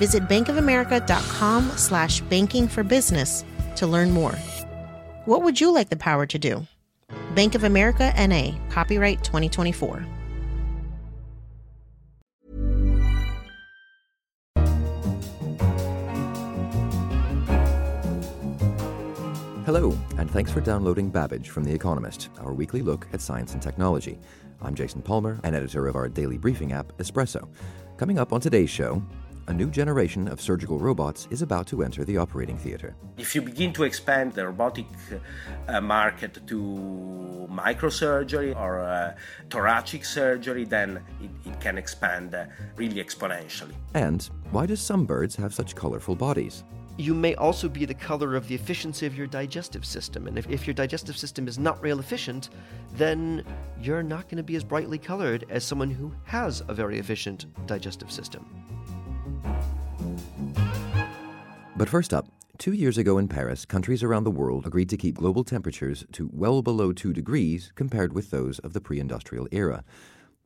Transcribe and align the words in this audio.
Visit 0.00 0.22
bankofamerica.com 0.28 1.72
slash 1.76 2.22
banking 2.22 2.66
for 2.66 2.82
business 2.82 3.44
to 3.76 3.86
learn 3.86 4.10
more. 4.10 4.32
What 5.26 5.42
would 5.42 5.60
you 5.60 5.74
like 5.74 5.90
the 5.90 5.96
power 5.96 6.24
to 6.24 6.38
do? 6.38 6.66
Bank 7.34 7.54
of 7.54 7.64
America 7.64 8.10
NA, 8.16 8.52
copyright 8.70 9.22
2024. 9.22 10.06
Hello, 19.66 19.96
and 20.16 20.30
thanks 20.30 20.50
for 20.50 20.62
downloading 20.62 21.10
Babbage 21.10 21.50
from 21.50 21.64
The 21.64 21.74
Economist, 21.74 22.30
our 22.40 22.54
weekly 22.54 22.80
look 22.80 23.06
at 23.12 23.20
science 23.20 23.52
and 23.52 23.60
technology. 23.60 24.18
I'm 24.62 24.74
Jason 24.74 25.02
Palmer, 25.02 25.38
an 25.44 25.54
editor 25.54 25.86
of 25.86 25.94
our 25.94 26.08
daily 26.08 26.38
briefing 26.38 26.72
app, 26.72 26.96
Espresso. 26.96 27.46
Coming 27.98 28.18
up 28.18 28.32
on 28.32 28.40
today's 28.40 28.70
show, 28.70 29.02
a 29.50 29.52
new 29.52 29.68
generation 29.68 30.28
of 30.28 30.40
surgical 30.40 30.78
robots 30.78 31.26
is 31.30 31.42
about 31.42 31.66
to 31.66 31.82
enter 31.82 32.04
the 32.04 32.16
operating 32.16 32.56
theater. 32.56 32.94
If 33.18 33.34
you 33.34 33.42
begin 33.42 33.72
to 33.72 33.82
expand 33.82 34.32
the 34.32 34.46
robotic 34.46 34.86
uh, 35.66 35.80
market 35.80 36.38
to 36.46 37.48
microsurgery 37.50 38.54
or 38.54 38.78
uh, 38.78 39.16
thoracic 39.50 40.04
surgery, 40.04 40.64
then 40.64 41.02
it, 41.20 41.30
it 41.50 41.60
can 41.60 41.78
expand 41.78 42.32
uh, 42.32 42.44
really 42.76 43.02
exponentially. 43.02 43.74
And 43.94 44.22
why 44.52 44.66
do 44.66 44.76
some 44.76 45.04
birds 45.04 45.34
have 45.34 45.52
such 45.52 45.74
colorful 45.74 46.14
bodies? 46.14 46.62
you 47.00 47.14
may 47.14 47.34
also 47.36 47.66
be 47.66 47.86
the 47.86 47.94
color 47.94 48.36
of 48.36 48.46
the 48.46 48.54
efficiency 48.54 49.06
of 49.06 49.16
your 49.16 49.26
digestive 49.26 49.86
system. 49.86 50.26
And 50.26 50.36
if, 50.38 50.46
if 50.50 50.66
your 50.66 50.74
digestive 50.74 51.16
system 51.16 51.48
is 51.48 51.58
not 51.58 51.80
real 51.80 51.98
efficient, 51.98 52.50
then 52.92 53.42
you're 53.80 54.02
not 54.02 54.24
going 54.24 54.36
to 54.36 54.42
be 54.42 54.54
as 54.56 54.64
brightly 54.64 54.98
colored 54.98 55.46
as 55.48 55.64
someone 55.64 55.90
who 55.90 56.12
has 56.24 56.62
a 56.68 56.74
very 56.74 56.98
efficient 56.98 57.46
digestive 57.66 58.12
system. 58.12 58.44
But 61.76 61.88
first 61.88 62.12
up, 62.12 62.26
two 62.58 62.74
years 62.74 62.98
ago 62.98 63.16
in 63.16 63.26
Paris, 63.26 63.64
countries 63.64 64.02
around 64.02 64.24
the 64.24 64.30
world 64.30 64.66
agreed 64.66 64.90
to 64.90 64.98
keep 64.98 65.16
global 65.16 65.44
temperatures 65.44 66.04
to 66.12 66.28
well 66.30 66.60
below 66.60 66.92
2 66.92 67.14
degrees 67.14 67.72
compared 67.74 68.12
with 68.12 68.30
those 68.30 68.58
of 68.58 68.74
the 68.74 68.82
pre 68.82 69.00
industrial 69.00 69.48
era. 69.50 69.82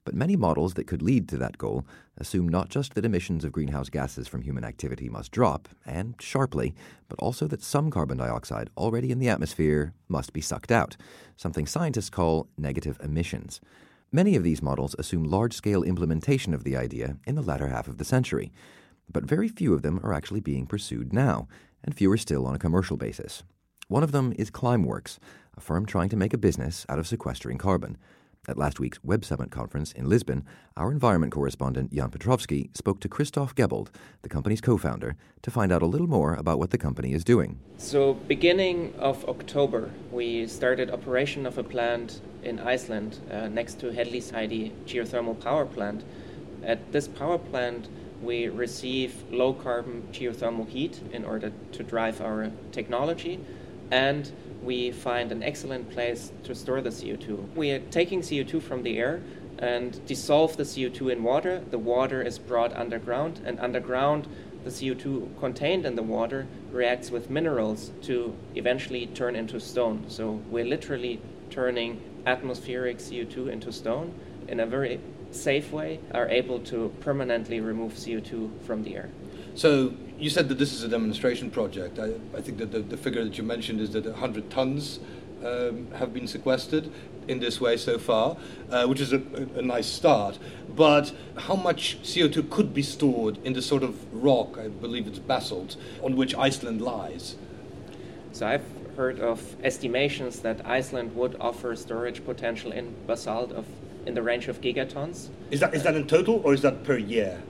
But 0.05 0.15
many 0.15 0.37
models 0.37 0.75
that 0.75 0.87
could 0.87 1.03
lead 1.03 1.29
to 1.31 1.37
that 1.39 1.59
goal 1.59 1.85
assume 2.19 2.49
not 2.49 2.69
just 2.69 2.95
that 2.95 3.05
emissions 3.05 3.45
of 3.45 3.51
greenhouse 3.53 3.89
gases 3.89 4.29
from 4.29 4.43
human 4.43 4.63
activity 4.63 5.09
must 5.09 5.33
drop, 5.33 5.69
and 5.85 6.15
sharply, 6.21 6.75
but 7.09 7.19
also 7.19 7.49
that 7.49 7.63
some 7.63 7.91
carbon 7.91 8.19
dioxide 8.19 8.71
already 8.77 9.11
in 9.11 9.19
the 9.19 9.29
atmosphere 9.29 9.93
must 10.07 10.33
be 10.33 10.41
sucked 10.41 10.71
out, 10.71 10.97
something 11.37 11.67
scientists 11.67 12.11
call 12.11 12.49
negative 12.57 13.01
emissions. 13.03 13.61
Many 14.13 14.37
of 14.37 14.45
these 14.45 14.63
models 14.63 14.95
assume 15.01 15.25
large 15.25 15.55
scale 15.55 15.83
implementation 15.83 16.55
of 16.55 16.63
the 16.63 16.77
idea 16.77 17.17
in 17.27 17.35
the 17.35 17.43
latter 17.43 17.69
half 17.69 17.89
of 17.89 17.99
the 17.99 18.05
century 18.05 18.53
but 19.11 19.25
very 19.25 19.49
few 19.49 19.75
of 19.75 19.83
them 19.83 20.01
are 20.03 20.13
actually 20.13 20.41
being 20.41 20.67
pursued 20.67 21.13
now, 21.13 21.49
and 21.83 21.95
fewer 21.95 22.17
still 22.17 22.47
on 22.47 22.55
a 22.55 22.59
commercial 22.59 22.97
basis. 22.97 23.43
One 23.89 24.03
of 24.03 24.13
them 24.13 24.33
is 24.37 24.51
Climeworks, 24.51 25.19
a 25.57 25.61
firm 25.61 25.87
trying 25.87 26.09
to 26.09 26.17
make 26.17 26.33
a 26.33 26.39
business 26.39 26.87
out 26.89 26.99
of 26.99 27.07
sequestering 27.07 27.59
carbon. 27.59 27.99
At 28.47 28.59
last 28.59 28.79
week's 28.79 29.03
Web 29.03 29.25
Summit 29.25 29.51
conference 29.51 29.93
in 29.93 30.07
Lisbon, 30.07 30.45
our 30.77 30.93
environment 30.93 31.33
correspondent 31.33 31.95
Jan 31.95 32.11
Piotrowski 32.11 32.77
spoke 32.77 33.01
to 33.01 33.09
Christoph 33.09 33.55
Gebald, 33.55 33.91
the 34.21 34.29
company's 34.29 34.61
co 34.61 34.77
founder, 34.77 35.17
to 35.41 35.51
find 35.51 35.73
out 35.73 35.81
a 35.81 35.87
little 35.87 36.07
more 36.07 36.35
about 36.35 36.59
what 36.59 36.71
the 36.71 36.77
company 36.77 37.15
is 37.15 37.25
doing. 37.25 37.59
So, 37.79 38.15
beginning 38.15 38.93
of 38.99 39.25
October, 39.27 39.91
we 40.13 40.47
started 40.47 40.91
operation 40.91 41.47
of 41.47 41.57
a 41.57 41.63
plant 41.63 42.21
in 42.43 42.61
Iceland 42.61 43.19
uh, 43.31 43.49
next 43.49 43.81
to 43.81 43.87
Hellisheidi 43.87 44.73
geothermal 44.85 45.41
power 45.41 45.65
plant. 45.65 46.05
At 46.63 46.93
this 46.93 47.09
power 47.09 47.39
plant, 47.39 47.89
we 48.25 48.49
receive 48.49 49.15
low 49.31 49.53
carbon 49.53 50.09
geothermal 50.13 50.69
heat 50.69 51.01
in 51.13 51.25
order 51.25 51.53
to 51.73 51.83
drive 51.83 52.21
our 52.21 52.51
technology, 52.73 53.41
and 53.91 54.33
we 54.63 54.91
find 54.91 55.31
an 55.31 55.43
excellent 55.43 55.91
place 55.91 56.33
to 56.45 56.55
store 56.55 56.81
the 56.81 56.91
CO2. 56.91 57.55
We 57.55 57.71
are 57.73 57.81
taking 57.81 58.21
CO2 58.21 58.63
from 58.63 58.83
the 58.83 58.99
air 58.99 59.21
and 59.59 60.05
dissolve 60.07 60.57
the 60.57 60.65
CO2 60.65 61.13
in 61.13 61.23
water. 61.23 61.63
The 61.71 61.79
water 61.79 62.23
is 62.23 62.39
brought 62.39 62.75
underground, 62.75 63.41
and 63.45 63.61
underground, 63.61 64.27
the 64.65 64.71
CO2 64.71 65.39
contained 65.39 65.85
in 65.85 65.95
the 65.95 66.03
water 66.03 66.47
reacts 66.73 67.11
with 67.11 67.29
minerals 67.29 67.93
to 68.03 68.35
eventually 68.55 69.07
turn 69.09 69.37
into 69.37 69.61
stone. 69.61 70.05
So 70.09 70.41
we're 70.51 70.65
literally 70.65 71.21
turning 71.51 72.01
atmospheric 72.27 72.99
CO2 72.99 73.49
into 73.51 73.71
stone 73.71 74.15
in 74.49 74.61
a 74.61 74.67
very 74.67 75.01
safe 75.35 75.73
way 75.73 76.01
are 76.13 76.29
able 76.29 76.61
to 76.61 76.95
permanently 77.01 77.61
remove 77.61 77.95
CO2 77.95 78.63
from 78.63 78.83
the 78.83 78.97
air. 78.97 79.11
So 79.55 79.95
you 80.19 80.31
said 80.31 80.49
that 80.49 80.59
this 80.59 80.73
is 80.73 80.83
a 80.83 80.89
demonstration 80.89 81.51
project. 81.51 81.99
I, 81.99 82.15
I 82.37 82.41
think 82.41 82.59
that 82.59 82.73
the, 82.73 82.81
the, 82.81 82.97
figure 82.97 83.25
that 83.25 83.39
you 83.39 83.45
mentioned 83.45 83.81
is 83.81 83.91
that 83.91 84.05
100 84.05 84.51
tons 84.51 85.01
um, 85.45 85.89
have 85.93 86.13
been 86.13 86.27
sequestered 86.27 86.91
in 87.29 87.39
this 87.39 87.61
way 87.61 87.77
so 87.77 87.99
far, 87.99 88.37
uh, 88.71 88.87
which 88.87 89.01
is 89.01 89.13
a, 89.13 89.19
a, 89.19 89.59
a, 89.59 89.63
nice 89.63 89.87
start. 89.87 90.39
But 90.75 91.13
how 91.37 91.55
much 91.55 91.99
CO2 92.03 92.51
could 92.51 92.75
be 92.75 92.83
stored 92.83 93.39
in 93.45 93.53
the 93.53 93.63
sort 93.63 93.83
of 93.83 93.97
rock, 94.13 94.59
I 94.59 94.69
believe 94.69 95.07
it's 95.07 95.19
basalt, 95.19 95.77
on 96.03 96.17
which 96.17 96.35
Iceland 96.35 96.83
lies? 96.83 97.37
So 98.33 98.47
I've 98.47 98.65
heard 98.97 99.21
of 99.21 99.57
estimations 99.63 100.41
that 100.41 100.67
Iceland 100.67 101.15
would 101.15 101.37
offer 101.41 101.75
storage 101.77 102.25
potential 102.25 102.73
in 102.73 102.95
basalt 103.07 103.53
of 103.53 103.67
in 104.07 104.15
the 104.15 104.23
range 104.23 104.49
of 104.49 104.61
gigatons. 104.61 105.29
Is 105.51 105.61
that 105.61 105.75
is 105.75 105.83
that 105.83 105.95
in 105.95 106.07
total 106.07 106.41
or 106.45 106.55
is 106.55 106.63
that 106.63 106.85
per 106.85 106.97
year? 106.97 107.43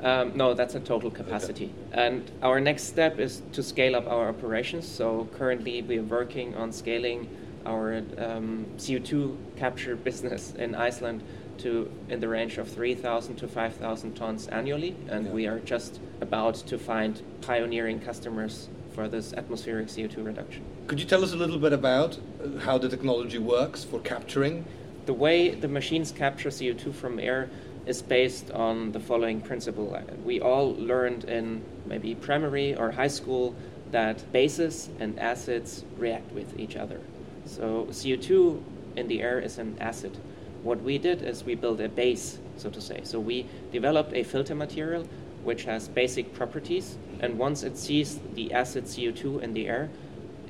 Um, 0.00 0.36
no, 0.36 0.54
that's 0.54 0.74
a 0.74 0.80
total 0.80 1.10
capacity. 1.10 1.72
Okay. 1.90 2.06
And 2.06 2.30
our 2.42 2.60
next 2.60 2.84
step 2.84 3.18
is 3.18 3.42
to 3.52 3.62
scale 3.62 3.96
up 3.96 4.06
our 4.06 4.28
operations. 4.28 4.86
So 4.86 5.28
currently 5.36 5.82
we 5.82 5.98
are 5.98 6.04
working 6.04 6.54
on 6.54 6.72
scaling 6.72 7.28
our 7.66 7.96
um, 8.18 8.66
CO2 8.76 9.36
capture 9.56 9.96
business 9.96 10.54
in 10.54 10.74
Iceland 10.74 11.22
to 11.58 11.90
in 12.08 12.20
the 12.20 12.28
range 12.28 12.58
of 12.58 12.68
3,000 12.68 13.34
to 13.36 13.48
5,000 13.48 14.14
tons 14.14 14.46
annually, 14.48 14.94
and 15.08 15.26
yeah. 15.26 15.32
we 15.32 15.46
are 15.46 15.58
just 15.58 16.00
about 16.20 16.54
to 16.54 16.78
find 16.78 17.20
pioneering 17.40 17.98
customers 17.98 18.68
for 18.94 19.08
this 19.08 19.32
atmospheric 19.32 19.88
CO2 19.88 20.24
reduction. 20.24 20.64
Could 20.86 21.00
you 21.00 21.06
tell 21.06 21.22
us 21.22 21.32
a 21.32 21.36
little 21.36 21.58
bit 21.58 21.72
about 21.72 22.18
how 22.60 22.78
the 22.78 22.88
technology 22.88 23.38
works 23.38 23.84
for 23.84 24.00
capturing 24.00 24.64
the 25.08 25.14
way 25.14 25.48
the 25.48 25.66
machines 25.66 26.12
capture 26.12 26.50
CO2 26.50 26.92
from 26.92 27.18
air 27.18 27.48
is 27.86 28.02
based 28.02 28.50
on 28.50 28.92
the 28.92 29.00
following 29.00 29.40
principle. 29.40 29.98
We 30.22 30.38
all 30.38 30.74
learned 30.74 31.24
in 31.24 31.64
maybe 31.86 32.14
primary 32.14 32.76
or 32.76 32.90
high 32.90 33.08
school 33.08 33.56
that 33.90 34.30
bases 34.32 34.90
and 35.00 35.18
acids 35.18 35.82
react 35.96 36.30
with 36.32 36.60
each 36.60 36.76
other. 36.76 37.00
So 37.46 37.86
CO2 37.88 38.60
in 38.96 39.08
the 39.08 39.22
air 39.22 39.40
is 39.40 39.56
an 39.56 39.78
acid. 39.80 40.14
What 40.62 40.82
we 40.82 40.98
did 40.98 41.22
is 41.22 41.42
we 41.42 41.54
built 41.54 41.80
a 41.80 41.88
base, 41.88 42.38
so 42.58 42.68
to 42.68 42.80
say. 42.82 43.00
So 43.04 43.18
we 43.18 43.46
developed 43.72 44.12
a 44.12 44.24
filter 44.24 44.54
material 44.54 45.08
which 45.42 45.64
has 45.64 45.88
basic 45.88 46.34
properties, 46.34 46.98
and 47.20 47.38
once 47.38 47.62
it 47.62 47.78
sees 47.78 48.20
the 48.34 48.52
acid 48.52 48.84
CO2 48.84 49.40
in 49.40 49.54
the 49.54 49.68
air, 49.68 49.88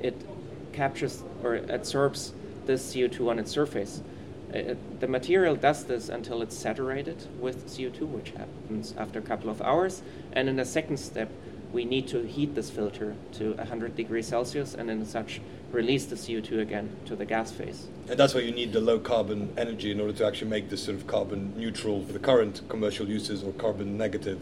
it 0.01 0.21
captures 0.73 1.23
or 1.45 1.55
absorbs 1.69 2.33
this 2.65 2.93
CO2 2.93 3.29
on 3.29 3.39
its 3.39 3.51
surface. 3.51 4.01
Uh, 4.53 4.73
the 4.99 5.07
material 5.07 5.55
does 5.55 5.85
this 5.85 6.09
until 6.09 6.41
it's 6.41 6.57
saturated 6.57 7.27
with 7.39 7.67
CO2, 7.67 8.01
which 8.01 8.31
happens 8.31 8.95
after 8.97 9.19
a 9.19 9.21
couple 9.21 9.49
of 9.49 9.61
hours. 9.61 10.01
And 10.33 10.49
in 10.49 10.55
the 10.55 10.65
second 10.65 10.97
step, 10.97 11.29
we 11.71 11.85
need 11.85 12.07
to 12.07 12.23
heat 12.23 12.55
this 12.55 12.69
filter 12.69 13.15
to 13.33 13.53
100 13.53 13.95
degrees 13.95 14.27
Celsius 14.27 14.73
and 14.73 14.89
in 14.89 15.05
such 15.05 15.39
release 15.71 16.05
the 16.05 16.15
CO2 16.15 16.61
again 16.61 16.95
to 17.05 17.15
the 17.15 17.25
gas 17.25 17.51
phase. 17.51 17.87
And 18.09 18.19
that's 18.19 18.33
why 18.33 18.41
you 18.41 18.51
need 18.51 18.73
the 18.73 18.81
low 18.81 18.97
carbon 18.97 19.53
energy 19.55 19.91
in 19.91 19.99
order 19.99 20.13
to 20.13 20.25
actually 20.25 20.49
make 20.49 20.69
this 20.69 20.83
sort 20.83 20.97
of 20.97 21.05
carbon 21.05 21.53
neutral 21.55 22.03
for 22.03 22.13
the 22.13 22.19
current 22.19 22.61
commercial 22.69 23.07
uses 23.07 23.43
or 23.43 23.51
carbon 23.53 23.97
negative 23.97 24.41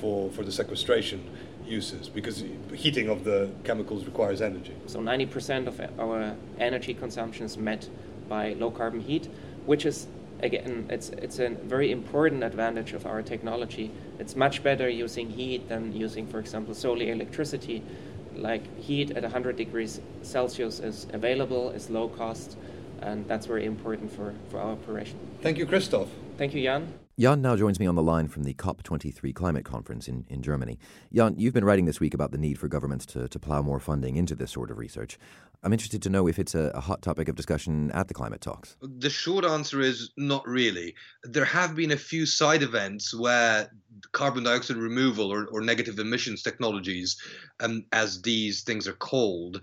for, 0.00 0.28
for 0.30 0.42
the 0.42 0.50
sequestration 0.50 1.24
uses 1.64 2.08
because 2.08 2.44
heating 2.74 3.08
of 3.08 3.24
the 3.24 3.50
chemicals 3.64 4.04
requires 4.04 4.40
energy. 4.40 4.74
So 4.86 5.00
90% 5.00 5.66
of 5.68 5.80
our 6.00 6.34
energy 6.58 6.94
consumption 6.94 7.46
is 7.46 7.56
met 7.56 7.88
by 8.28 8.54
low 8.54 8.70
carbon 8.70 9.00
heat, 9.00 9.28
which 9.66 9.86
is 9.86 10.06
again, 10.40 10.86
it's 10.90 11.10
it's 11.10 11.38
a 11.38 11.50
very 11.50 11.90
important 11.90 12.44
advantage 12.44 12.92
of 12.92 13.06
our 13.06 13.22
technology. 13.22 13.90
It's 14.18 14.36
much 14.36 14.62
better 14.62 14.88
using 14.88 15.30
heat 15.30 15.68
than 15.68 15.94
using, 15.94 16.26
for 16.26 16.38
example, 16.38 16.74
solely 16.74 17.10
electricity. 17.10 17.82
Like 18.34 18.62
heat 18.78 19.12
at 19.12 19.22
100 19.22 19.56
degrees 19.56 20.00
Celsius 20.22 20.80
is 20.80 21.06
available, 21.12 21.70
is 21.70 21.88
low 21.88 22.08
cost, 22.08 22.58
and 23.02 23.26
that's 23.28 23.46
very 23.46 23.64
important 23.64 24.12
for, 24.12 24.34
for 24.50 24.58
our 24.58 24.72
operation. 24.72 25.18
Thank 25.42 25.58
you, 25.58 25.66
Christoph. 25.66 26.08
Thank 26.36 26.54
you, 26.54 26.62
Jan. 26.62 26.92
Jan 27.18 27.40
now 27.40 27.56
joins 27.56 27.80
me 27.80 27.86
on 27.86 27.94
the 27.94 28.02
line 28.02 28.28
from 28.28 28.42
the 28.42 28.52
COP23 28.52 29.34
climate 29.34 29.64
conference 29.64 30.06
in, 30.06 30.26
in 30.28 30.42
Germany. 30.42 30.78
Jan, 31.14 31.34
you've 31.38 31.54
been 31.54 31.64
writing 31.64 31.86
this 31.86 31.98
week 31.98 32.12
about 32.12 32.30
the 32.30 32.36
need 32.36 32.58
for 32.58 32.68
governments 32.68 33.06
to, 33.06 33.26
to 33.26 33.38
plow 33.38 33.62
more 33.62 33.80
funding 33.80 34.16
into 34.16 34.34
this 34.34 34.50
sort 34.50 34.70
of 34.70 34.76
research. 34.76 35.18
I'm 35.62 35.72
interested 35.72 36.02
to 36.02 36.10
know 36.10 36.28
if 36.28 36.38
it's 36.38 36.54
a, 36.54 36.70
a, 36.74 36.80
hot 36.80 37.00
topic 37.00 37.28
of 37.28 37.34
discussion 37.34 37.90
at 37.92 38.08
the 38.08 38.14
climate 38.14 38.42
talks. 38.42 38.76
The 38.82 39.08
short 39.08 39.46
answer 39.46 39.80
is 39.80 40.10
not 40.18 40.46
really. 40.46 40.94
There 41.24 41.46
have 41.46 41.74
been 41.74 41.92
a 41.92 41.96
few 41.96 42.26
side 42.26 42.62
events 42.62 43.18
where 43.18 43.70
carbon 44.12 44.44
dioxide 44.44 44.76
removal 44.76 45.32
or, 45.32 45.46
or 45.46 45.62
negative 45.62 45.98
emissions 45.98 46.42
technologies, 46.42 47.16
um, 47.60 47.86
as 47.92 48.20
these 48.20 48.62
things 48.62 48.86
are 48.86 48.92
called, 48.92 49.62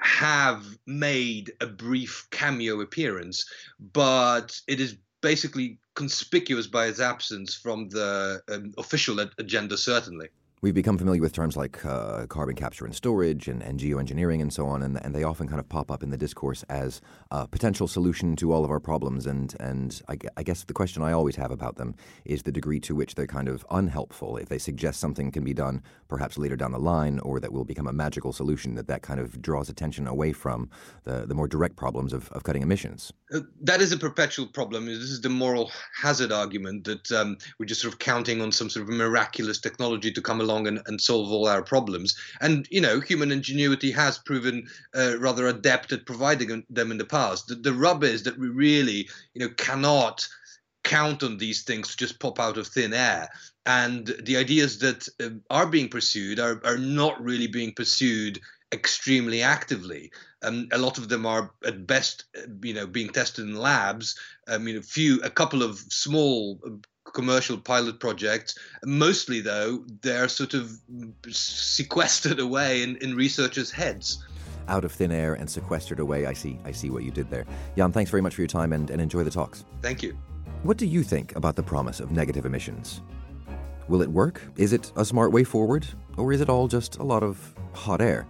have 0.00 0.64
made 0.86 1.52
a 1.60 1.66
brief 1.66 2.26
cameo 2.30 2.80
appearance, 2.80 3.46
but 3.92 4.58
it 4.66 4.80
is 4.80 4.96
basically 5.20 5.78
conspicuous 5.94 6.66
by 6.66 6.86
its 6.86 7.00
absence 7.00 7.54
from 7.54 7.88
the 7.88 8.40
um, 8.48 8.72
official 8.78 9.18
agenda, 9.38 9.76
certainly. 9.76 10.28
We've 10.62 10.72
become 10.72 10.96
familiar 10.96 11.20
with 11.20 11.34
terms 11.34 11.54
like 11.54 11.84
uh, 11.84 12.26
carbon 12.28 12.54
capture 12.54 12.86
and 12.86 12.94
storage 12.94 13.46
and, 13.46 13.62
and 13.62 13.78
geoengineering 13.78 14.40
and 14.40 14.50
so 14.50 14.66
on, 14.66 14.82
and, 14.82 14.98
and, 15.04 15.14
they 15.14 15.22
often 15.22 15.46
kind 15.46 15.60
of 15.60 15.68
pop 15.68 15.90
up 15.90 16.02
in 16.02 16.08
the 16.08 16.16
discourse 16.16 16.62
as 16.70 17.02
a 17.30 17.46
potential 17.46 17.86
solution 17.86 18.36
to 18.36 18.52
all 18.54 18.64
of 18.64 18.70
our 18.70 18.80
problems. 18.80 19.26
And, 19.26 19.54
and 19.60 20.00
I, 20.08 20.16
I, 20.38 20.42
guess 20.42 20.64
the 20.64 20.72
question 20.72 21.02
I 21.02 21.12
always 21.12 21.36
have 21.36 21.50
about 21.50 21.76
them 21.76 21.94
is 22.24 22.42
the 22.42 22.52
degree 22.52 22.80
to 22.80 22.94
which 22.94 23.16
they're 23.16 23.26
kind 23.26 23.48
of 23.48 23.66
unhelpful. 23.70 24.38
If 24.38 24.48
they 24.48 24.56
suggest 24.56 24.98
something 24.98 25.30
can 25.30 25.44
be 25.44 25.52
done 25.52 25.82
perhaps 26.08 26.38
later 26.38 26.56
down 26.56 26.72
the 26.72 26.78
line 26.78 27.18
or 27.18 27.38
that 27.38 27.52
will 27.52 27.64
become 27.64 27.86
a 27.86 27.92
magical 27.92 28.32
solution, 28.32 28.76
that 28.76 28.88
that 28.88 29.02
kind 29.02 29.20
of 29.20 29.42
draws 29.42 29.68
attention 29.68 30.06
away 30.06 30.32
from 30.32 30.70
the, 31.04 31.26
the 31.26 31.34
more 31.34 31.48
direct 31.48 31.76
problems 31.76 32.14
of, 32.14 32.32
of 32.32 32.44
cutting 32.44 32.62
emissions. 32.62 33.12
Uh, 33.30 33.40
that 33.60 33.82
is 33.82 33.92
a 33.92 33.98
perpetual 33.98 34.46
problem. 34.46 34.86
This 34.86 34.96
is 34.96 35.20
the 35.20 35.28
moral 35.28 35.70
hazard 36.00 36.32
argument 36.32 36.84
that 36.84 37.12
um, 37.12 37.36
we're 37.58 37.66
just 37.66 37.82
sort 37.82 37.92
of 37.92 37.98
counting 37.98 38.40
on 38.40 38.52
some 38.52 38.70
sort 38.70 38.88
of 38.88 38.94
miraculous 38.94 39.58
technology 39.58 40.10
to 40.10 40.22
come 40.22 40.40
along 40.40 40.45
and, 40.66 40.80
and 40.86 41.00
solve 41.00 41.30
all 41.30 41.48
our 41.48 41.62
problems. 41.62 42.16
And, 42.40 42.66
you 42.70 42.80
know, 42.80 43.00
human 43.00 43.32
ingenuity 43.32 43.90
has 43.92 44.18
proven 44.18 44.66
uh, 44.94 45.18
rather 45.18 45.46
adept 45.46 45.92
at 45.92 46.06
providing 46.06 46.64
them 46.70 46.90
in 46.90 46.98
the 46.98 47.04
past. 47.04 47.48
The, 47.48 47.54
the 47.54 47.72
rub 47.72 48.04
is 48.04 48.22
that 48.22 48.38
we 48.38 48.48
really, 48.48 49.08
you 49.34 49.40
know, 49.40 49.48
cannot 49.56 50.26
count 50.84 51.22
on 51.22 51.38
these 51.38 51.62
things 51.62 51.88
to 51.88 51.96
just 51.96 52.20
pop 52.20 52.38
out 52.38 52.58
of 52.58 52.66
thin 52.66 52.94
air. 52.94 53.28
And 53.66 54.14
the 54.22 54.36
ideas 54.36 54.78
that 54.78 55.08
uh, 55.20 55.30
are 55.50 55.66
being 55.66 55.88
pursued 55.88 56.38
are, 56.38 56.60
are 56.64 56.78
not 56.78 57.22
really 57.22 57.48
being 57.48 57.72
pursued 57.72 58.40
extremely 58.72 59.42
actively. 59.42 60.12
Um, 60.42 60.68
a 60.72 60.78
lot 60.78 60.98
of 60.98 61.08
them 61.08 61.26
are 61.26 61.50
at 61.64 61.86
best, 61.86 62.24
uh, 62.36 62.42
you 62.62 62.74
know, 62.74 62.86
being 62.86 63.08
tested 63.08 63.44
in 63.44 63.56
labs. 63.56 64.16
I 64.46 64.58
mean, 64.58 64.76
a 64.76 64.82
few, 64.82 65.20
a 65.22 65.30
couple 65.30 65.62
of 65.62 65.78
small 65.78 66.60
commercial 67.12 67.58
pilot 67.58 68.00
projects. 68.00 68.58
Mostly, 68.84 69.40
though, 69.40 69.84
they're 70.02 70.28
sort 70.28 70.54
of 70.54 70.78
sequestered 71.28 72.40
away 72.40 72.82
in, 72.82 72.96
in 72.96 73.14
researchers' 73.14 73.70
heads. 73.70 74.24
Out 74.68 74.84
of 74.84 74.92
thin 74.92 75.12
air 75.12 75.34
and 75.34 75.48
sequestered 75.48 76.00
away. 76.00 76.26
I 76.26 76.32
see. 76.32 76.58
I 76.64 76.72
see 76.72 76.90
what 76.90 77.04
you 77.04 77.10
did 77.10 77.30
there. 77.30 77.46
Jan, 77.76 77.92
thanks 77.92 78.10
very 78.10 78.22
much 78.22 78.34
for 78.34 78.40
your 78.40 78.48
time 78.48 78.72
and, 78.72 78.90
and 78.90 79.00
enjoy 79.00 79.22
the 79.22 79.30
talks. 79.30 79.64
Thank 79.80 80.02
you. 80.02 80.16
What 80.62 80.76
do 80.76 80.86
you 80.86 81.02
think 81.02 81.36
about 81.36 81.54
the 81.54 81.62
promise 81.62 82.00
of 82.00 82.10
negative 82.10 82.44
emissions? 82.44 83.00
Will 83.88 84.02
it 84.02 84.10
work? 84.10 84.42
Is 84.56 84.72
it 84.72 84.90
a 84.96 85.04
smart 85.04 85.30
way 85.30 85.44
forward? 85.44 85.86
Or 86.16 86.32
is 86.32 86.40
it 86.40 86.48
all 86.48 86.66
just 86.66 86.96
a 86.96 87.04
lot 87.04 87.22
of 87.22 87.54
hot 87.72 88.00
air? 88.00 88.26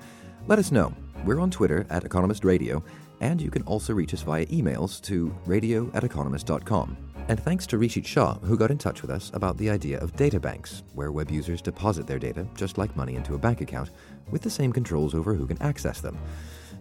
Let 0.47 0.59
us 0.59 0.71
know. 0.71 0.93
We're 1.25 1.41
on 1.41 1.51
Twitter 1.51 1.87
at 1.89 2.05
Economist 2.05 2.45
Radio, 2.45 2.85
and 3.21 3.41
you 3.41 3.51
can 3.51 3.63
also 3.63 3.95
reach 3.95 4.13
us 4.13 4.23
via 4.23 4.45
emails 4.47 5.01
to 5.03 5.35
radio 5.47 5.91
at 5.95 6.05
economist.com. 6.05 6.97
And 7.29 7.41
thanks 7.41 7.67
to 7.69 7.77
Rishit 7.77 8.07
Shah, 8.07 8.35
who 8.35 8.57
got 8.57 8.71
in 8.71 8.79
touch 8.79 9.03
with 9.03 9.11
us 9.11 9.33
about 9.35 9.57
the 9.57 9.69
idea 9.69 9.99
of 9.99 10.15
data 10.15 10.39
banks, 10.39 10.85
where 10.95 11.11
web 11.11 11.29
users 11.29 11.61
deposit 11.61 12.07
their 12.07 12.21
data, 12.21 12.47
just 12.55 12.79
like 12.79 12.95
money 12.95 13.17
into 13.17 13.35
a 13.35 13.39
bank 13.39 13.61
account, 13.61 13.91
with 14.31 14.43
the 14.43 14.51
same 14.51 14.73
controls 14.73 15.13
over 15.13 15.35
who 15.35 15.45
can 15.45 15.61
access 15.61 16.01
them. 16.01 16.17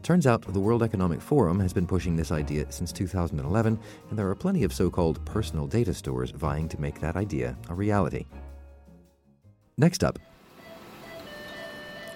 Turns 0.04 0.28
out 0.28 0.44
the 0.44 0.60
World 0.60 0.84
Economic 0.84 1.20
Forum 1.20 1.60
has 1.60 1.74
been 1.74 1.88
pushing 1.88 2.16
this 2.16 2.32
idea 2.32 2.72
since 2.72 2.92
2011, 2.92 3.80
and 4.12 4.20
there 4.20 4.30
are 4.30 4.36
plenty 4.36 4.64
of 4.64 4.72
so 4.72 4.88
called 4.88 5.26
personal 5.26 5.66
data 5.66 5.96
stores 5.96 6.30
vying 6.30 6.70
to 6.70 6.80
make 6.80 7.00
that 7.00 7.16
idea 7.16 7.58
a 7.70 7.74
reality. 7.74 8.28
Next 9.78 10.04
up, 10.04 10.20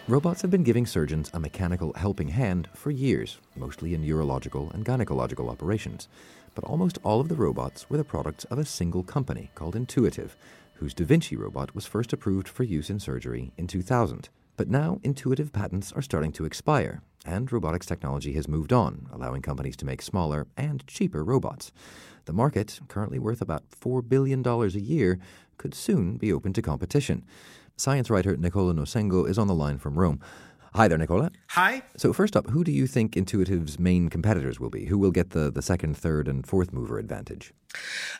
robots 0.07 0.43
have 0.43 0.51
been 0.51 0.63
giving 0.63 0.85
surgeons 0.85 1.31
a 1.33 1.39
mechanical 1.39 1.93
helping 1.93 2.27
hand 2.27 2.69
for 2.75 2.91
years, 2.91 3.39
mostly 3.55 3.95
in 3.95 4.03
urological 4.03 4.71
and 4.75 4.85
gynecological 4.85 5.49
operations 5.49 6.09
but 6.55 6.63
almost 6.63 6.97
all 7.03 7.19
of 7.21 7.29
the 7.29 7.35
robots 7.35 7.89
were 7.89 7.97
the 7.97 8.03
products 8.03 8.45
of 8.45 8.57
a 8.57 8.65
single 8.65 9.03
company 9.03 9.51
called 9.55 9.75
Intuitive, 9.75 10.35
whose 10.75 10.93
Da 10.93 11.05
Vinci 11.05 11.35
robot 11.35 11.75
was 11.75 11.85
first 11.85 12.13
approved 12.13 12.47
for 12.47 12.63
use 12.63 12.89
in 12.89 12.99
surgery 12.99 13.51
in 13.57 13.67
2000. 13.67 14.29
But 14.57 14.69
now 14.69 14.99
Intuitive 15.03 15.53
patents 15.53 15.91
are 15.91 16.01
starting 16.01 16.31
to 16.33 16.45
expire, 16.45 17.01
and 17.25 17.51
robotics 17.51 17.85
technology 17.85 18.33
has 18.33 18.47
moved 18.47 18.73
on, 18.73 19.07
allowing 19.11 19.41
companies 19.41 19.77
to 19.77 19.85
make 19.85 20.01
smaller 20.01 20.47
and 20.57 20.85
cheaper 20.87 21.23
robots. 21.23 21.71
The 22.25 22.33
market, 22.33 22.79
currently 22.87 23.19
worth 23.19 23.41
about 23.41 23.69
$4 23.71 24.07
billion 24.07 24.45
a 24.45 24.67
year, 24.67 25.19
could 25.57 25.73
soon 25.73 26.17
be 26.17 26.31
open 26.31 26.53
to 26.53 26.61
competition. 26.61 27.25
Science 27.75 28.09
writer 28.09 28.35
Nicola 28.35 28.73
Nosengo 28.73 29.27
is 29.27 29.37
on 29.37 29.47
the 29.47 29.55
line 29.55 29.77
from 29.77 29.97
Rome. 29.97 30.19
Hi 30.75 30.87
there, 30.87 30.97
Nicola. 30.97 31.31
Hi. 31.49 31.81
So, 31.97 32.13
first 32.13 32.35
up, 32.35 32.49
who 32.49 32.63
do 32.63 32.71
you 32.71 32.85
think 32.85 33.15
Intuitive's 33.15 33.79
main 33.79 34.09
competitors 34.09 34.59
will 34.59 34.69
be? 34.69 34.85
Who 34.85 34.99
will 34.99 35.11
get 35.11 35.31
the, 35.31 35.51
the 35.51 35.63
second, 35.63 35.97
third, 35.97 36.27
and 36.27 36.45
fourth 36.45 36.71
mover 36.71 36.99
advantage? 36.99 37.53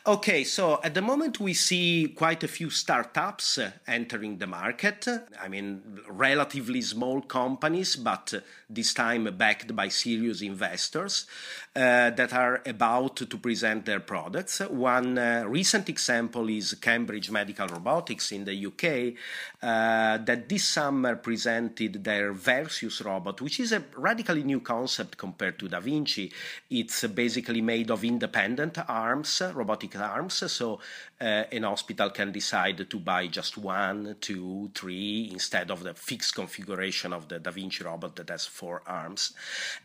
Okay, 0.06 0.44
so 0.44 0.80
at 0.82 0.94
the 0.94 1.02
moment 1.02 1.40
we 1.40 1.54
see 1.54 2.14
quite 2.16 2.44
a 2.44 2.48
few 2.48 2.70
startups 2.70 3.58
uh, 3.58 3.72
entering 3.86 4.38
the 4.38 4.46
market. 4.46 5.06
I 5.40 5.48
mean, 5.48 6.00
relatively 6.08 6.80
small 6.82 7.20
companies, 7.20 7.96
but 7.96 8.32
this 8.68 8.94
time 8.94 9.24
backed 9.36 9.74
by 9.74 9.88
serious 9.88 10.40
investors 10.40 11.26
uh, 11.74 12.10
that 12.10 12.32
are 12.32 12.62
about 12.64 13.16
to 13.16 13.38
present 13.38 13.86
their 13.86 14.00
products. 14.00 14.60
One 14.60 15.18
uh, 15.18 15.44
recent 15.46 15.88
example 15.88 16.48
is 16.48 16.74
Cambridge 16.74 17.30
Medical 17.30 17.66
Robotics 17.66 18.32
in 18.32 18.44
the 18.44 18.66
UK, 18.66 19.18
uh, 19.62 20.24
that 20.24 20.48
this 20.48 20.64
summer 20.64 21.16
presented 21.16 22.04
their 22.04 22.32
Versius 22.40 23.04
robot, 23.04 23.40
which 23.40 23.60
is 23.60 23.72
a 23.72 23.82
radically 23.96 24.42
new 24.42 24.60
concept 24.60 25.16
compared 25.16 25.58
to 25.58 25.68
Da 25.68 25.80
Vinci. 25.80 26.32
It's 26.70 27.06
basically 27.06 27.60
made 27.60 27.90
of 27.90 28.04
independent 28.04 28.78
arms 28.88 29.42
robotic 29.54 29.98
arms. 29.98 30.50
So 30.50 30.80
uh, 31.20 31.24
an 31.52 31.64
hospital 31.64 32.10
can 32.10 32.32
decide 32.32 32.88
to 32.88 32.98
buy 32.98 33.26
just 33.26 33.58
one, 33.58 34.16
two, 34.20 34.70
three 34.74 35.28
instead 35.32 35.70
of 35.70 35.82
the 35.82 35.94
fixed 35.94 36.34
configuration 36.34 37.12
of 37.12 37.28
the 37.28 37.38
Da 37.38 37.50
Vinci 37.50 37.84
robot 37.84 38.16
that 38.16 38.30
has 38.30 38.46
four 38.46 38.82
arms. 38.86 39.32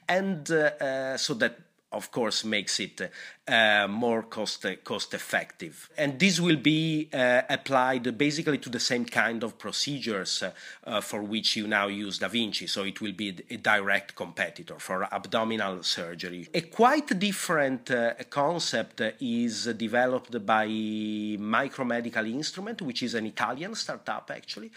And 0.08 0.50
uh, 0.50 0.72
uh, 0.80 1.18
so 1.18 1.34
that 1.36 1.60
of 1.96 2.12
course 2.12 2.44
makes 2.44 2.80
it 2.80 3.10
uh, 3.48 3.88
more 3.88 4.24
cost 4.24 4.66
cost 4.84 5.14
effective. 5.14 5.90
And 5.98 6.20
this 6.20 6.40
will 6.40 6.58
be 6.58 7.10
uh, 7.14 7.44
applied 7.50 8.18
basically 8.18 8.58
to 8.60 8.70
the 8.70 8.80
same 8.80 9.06
kind 9.06 9.44
of 9.44 9.58
procedures 9.58 10.44
uh, 10.44 11.02
for 11.02 11.22
which 11.22 11.56
you 11.56 11.68
now 11.68 11.88
use 11.88 12.18
Da 12.18 12.28
Vinci. 12.28 12.68
So 12.68 12.84
it 12.84 13.02
will 13.02 13.14
be 13.14 13.30
a 13.50 13.58
direct 13.58 14.16
competitor 14.16 14.78
for 14.80 15.08
abdominal 15.14 15.84
surgery. 15.84 16.48
A 16.54 16.62
quite 16.62 17.20
different 17.20 17.92
uh, 17.92 18.14
concept 18.30 19.02
is 19.22 19.66
developed 19.66 20.46
by 20.46 20.68
Micromedical 20.68 22.28
Instrument, 22.28 22.82
which 22.82 23.04
is 23.04 23.14
an 23.14 23.26
Italian 23.26 23.76
startup 23.76 24.32
actually, 24.34 24.72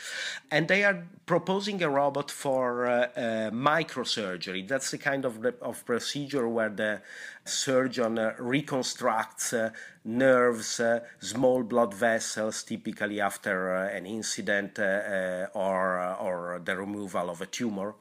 and 0.50 0.68
they 0.68 0.84
are 0.84 1.04
proposing 1.26 1.82
a 1.82 1.88
robot 1.88 2.30
for 2.30 2.86
uh, 2.86 2.92
uh, 2.92 3.50
microsurgery. 3.50 4.68
That's 4.68 4.90
the 4.90 4.98
kind 4.98 5.24
of, 5.24 5.44
of 5.62 5.84
procedure 5.84 6.48
where 6.48 6.68
the 6.68 7.00
surgeon 7.44 8.34
reconstructs 8.38 9.52
uh, 9.52 9.70
nerves, 10.04 10.80
uh, 10.80 11.00
small 11.20 11.62
blood 11.62 11.94
vessels, 11.94 12.62
typically 12.62 13.20
after 13.20 13.74
uh, 13.74 13.88
an 13.88 14.06
incident 14.06 14.78
or, 14.78 15.98
or 16.20 16.60
the 16.64 16.76
removal 16.76 17.30
of 17.30 17.40
a 17.40 17.46
tumor. 17.46 17.94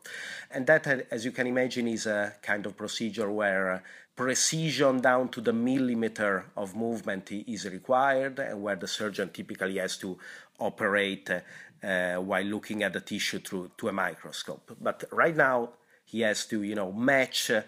And 0.51 0.65
that, 0.67 0.87
as 1.11 1.25
you 1.25 1.31
can 1.31 1.47
imagine, 1.47 1.87
is 1.87 2.05
a 2.05 2.33
kind 2.41 2.65
of 2.65 2.75
procedure 2.75 3.31
where 3.31 3.83
precision 4.15 4.99
down 4.99 5.29
to 5.29 5.41
the 5.41 5.53
millimeter 5.53 6.45
of 6.55 6.75
movement 6.75 7.31
is 7.31 7.69
required, 7.69 8.39
and 8.39 8.61
where 8.61 8.75
the 8.75 8.87
surgeon 8.87 9.29
typically 9.29 9.77
has 9.77 9.97
to 9.97 10.17
operate 10.59 11.29
uh, 11.29 12.15
while 12.15 12.43
looking 12.43 12.81
at 12.83 12.93
the 12.93 13.01
tissue 13.01 13.39
through 13.39 13.69
to 13.77 13.89
a 13.89 13.93
microscope. 13.93 14.75
But 14.81 15.03
right 15.11 15.35
now, 15.35 15.69
he 16.07 16.21
has 16.21 16.45
to 16.47 16.63
you 16.63 16.75
know 16.75 16.91
match 16.91 17.51
uh, 17.51 17.61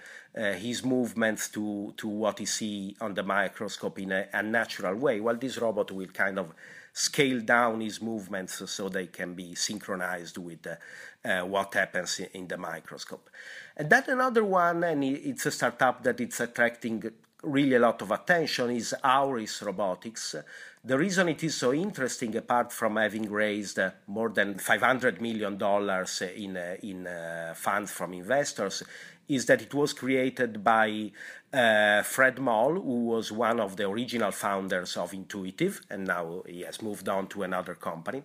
his 0.54 0.84
movements 0.84 1.50
to 1.50 1.94
to 1.98 2.08
what 2.08 2.40
he 2.40 2.46
see 2.46 2.96
on 3.02 3.14
the 3.14 3.24
microscope 3.24 4.00
in 4.00 4.12
a, 4.12 4.28
a, 4.34 4.42
natural 4.42 4.96
way. 4.96 5.20
Well, 5.20 5.36
this 5.36 5.58
robot 5.58 5.92
will 5.92 6.08
kind 6.08 6.40
of 6.40 6.54
scale 6.94 7.42
down 7.42 7.82
his 7.82 8.02
movements 8.02 8.64
so 8.72 8.90
they 8.90 9.08
can 9.08 9.34
be 9.34 9.56
synchronized 9.56 10.38
with 10.38 10.66
uh, 10.66 10.76
uh, 11.28 11.46
what 11.46 11.74
happens 11.74 12.20
in, 12.20 12.28
in, 12.34 12.48
the 12.48 12.58
microscope. 12.58 13.30
And 13.76 13.90
then 13.90 14.04
another 14.08 14.44
one, 14.44 14.84
and 14.84 15.04
it's 15.04 15.46
a 15.46 15.52
startup 15.52 16.04
that 16.04 16.20
it's 16.20 16.40
attracting 16.40 17.12
really 17.44 17.76
a 17.76 17.80
lot 17.80 18.02
of 18.02 18.12
attention, 18.12 18.72
is 18.72 18.96
Auris 19.04 19.66
Robotics. 19.66 20.36
The 20.82 20.98
reason 20.98 21.28
it 21.28 21.44
is 21.44 21.56
so 21.56 21.74
interesting, 21.74 22.34
apart 22.38 22.72
from 22.72 22.96
having 22.96 23.30
raised 23.30 23.80
more 24.08 24.30
than 24.30 24.56
$500 24.56 25.20
million 25.20 25.62
in, 26.38 26.58
in 26.82 27.06
uh, 27.06 27.54
funds 27.54 27.92
from 27.92 28.14
investors, 28.14 28.82
is 29.28 29.46
that 29.48 29.62
it 29.62 29.74
was 29.74 29.92
created 29.92 30.64
by 30.64 31.12
uh, 31.52 32.02
Fred 32.04 32.40
Moll, 32.40 32.76
who 32.76 33.06
was 33.08 33.30
one 33.30 33.60
of 33.60 33.76
the 33.76 33.90
original 33.90 34.32
founders 34.32 34.96
of 34.96 35.14
Intuitive, 35.14 35.82
and 35.90 36.08
now 36.08 36.44
he 36.48 36.62
has 36.62 36.82
moved 36.82 37.10
on 37.10 37.28
to 37.28 37.44
another 37.44 37.76
company. 37.76 38.24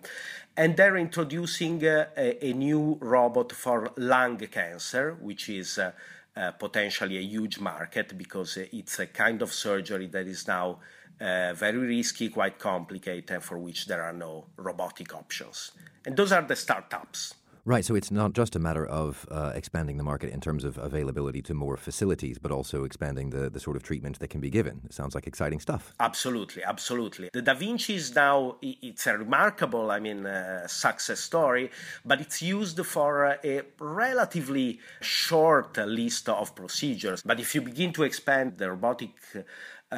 And 0.55 0.77
they're 0.77 0.95
introducing 0.95 1.85
uh, 1.85 2.05
a, 2.15 2.45
a, 2.45 2.53
new 2.53 2.97
robot 3.01 3.51
for 3.51 3.91
lung 3.97 4.37
cancer, 4.37 5.17
which 5.19 5.49
is 5.49 5.77
uh, 5.77 5.91
uh 6.37 6.51
potentially 6.51 7.17
a 7.17 7.21
huge 7.21 7.59
market 7.59 8.17
because 8.17 8.57
it's 8.57 8.99
a 8.99 9.07
kind 9.07 9.41
of 9.41 9.53
surgery 9.53 10.07
that 10.07 10.27
is 10.27 10.47
now 10.47 10.79
uh, 11.19 11.53
very 11.53 11.77
risky, 11.77 12.29
quite 12.29 12.59
complicated, 12.59 13.31
and 13.31 13.43
for 13.43 13.57
which 13.57 13.87
there 13.87 14.01
are 14.01 14.13
no 14.13 14.45
robotic 14.57 15.13
options. 15.15 15.71
And 16.05 16.15
those 16.15 16.31
are 16.31 16.41
the 16.41 16.55
startups. 16.55 17.35
Right, 17.67 17.83
so 17.83 17.95
it's 17.95 18.11
not 18.11 18.33
just 18.33 18.55
a 18.55 18.59
matter 18.59 18.85
of 18.85 19.27
uh, 19.31 19.51
expanding 19.55 19.97
the 19.97 20.03
market 20.03 20.29
in 20.31 20.39
terms 20.39 20.63
of 20.63 20.77
availability 20.77 21.41
to 21.41 21.55
more 21.55 21.77
facilities, 21.77 22.37
but 22.37 22.51
also 22.51 22.83
expanding 22.83 23.31
the, 23.31 23.49
the 23.49 23.59
sort 23.59 23.75
of 23.75 23.81
treatment 23.81 24.19
that 24.19 24.27
can 24.27 24.39
be 24.39 24.51
given. 24.51 24.81
It 24.85 24.93
sounds 24.93 25.15
like 25.15 25.25
exciting 25.25 25.59
stuff. 25.59 25.91
Absolutely, 25.99 26.63
absolutely. 26.63 27.31
The 27.33 27.41
Da 27.41 27.55
Vinci 27.55 27.95
is 27.95 28.13
now, 28.13 28.57
it's 28.61 29.07
a 29.07 29.17
remarkable, 29.17 29.89
I 29.89 29.99
mean, 29.99 30.27
uh, 30.27 30.67
success 30.67 31.21
story, 31.21 31.71
but 32.05 32.21
it's 32.21 32.39
used 32.39 32.85
for 32.85 33.39
a 33.43 33.63
relatively 33.79 34.79
short 35.01 35.75
list 35.77 36.29
of 36.29 36.53
procedures. 36.53 37.23
But 37.23 37.39
if 37.39 37.55
you 37.55 37.61
begin 37.61 37.91
to 37.93 38.03
expand 38.03 38.59
the 38.59 38.69
robotic 38.69 39.09
uh, 39.35 39.39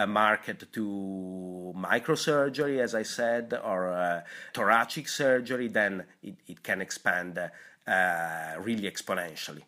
market 0.05 0.71
to 0.73 1.73
microsurgery, 1.75 2.79
as 2.79 2.93
I 2.93 3.03
said, 3.03 3.59
or 3.63 3.91
uh, 3.91 4.21
thoracic 4.53 5.07
surgery, 5.07 5.69
then 5.69 6.03
it, 6.21 6.35
it 6.47 6.63
can 6.63 6.81
expand 6.81 7.39
uh, 7.39 8.55
really 8.59 8.89
exponentially. 8.89 9.63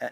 Uh, 0.00 0.08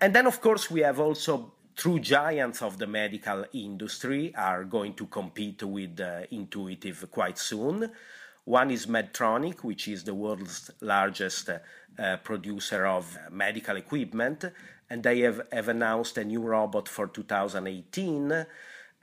and 0.00 0.14
then, 0.14 0.26
of 0.26 0.40
course, 0.40 0.70
we 0.70 0.80
have 0.80 0.98
also 0.98 1.52
true 1.76 1.98
giants 1.98 2.62
of 2.62 2.78
the 2.78 2.86
medical 2.86 3.44
industry 3.52 4.34
are 4.36 4.64
going 4.64 4.94
to 4.94 5.06
compete 5.06 5.62
with 5.62 6.00
uh, 6.00 6.22
Intuitive 6.30 7.10
quite 7.10 7.38
soon. 7.38 7.90
One 8.44 8.70
is 8.70 8.86
Medtronic, 8.86 9.60
which 9.60 9.88
is 9.88 10.04
the 10.04 10.14
world's 10.14 10.70
largest 10.80 11.50
uh, 11.50 12.16
producer 12.18 12.86
of 12.86 13.16
medical 13.30 13.76
equipment, 13.76 14.44
and 14.88 15.02
they 15.02 15.20
have, 15.20 15.42
have 15.52 15.68
announced 15.68 16.18
a 16.18 16.24
new 16.24 16.40
robot 16.40 16.88
for 16.88 17.06
2018 17.06 18.46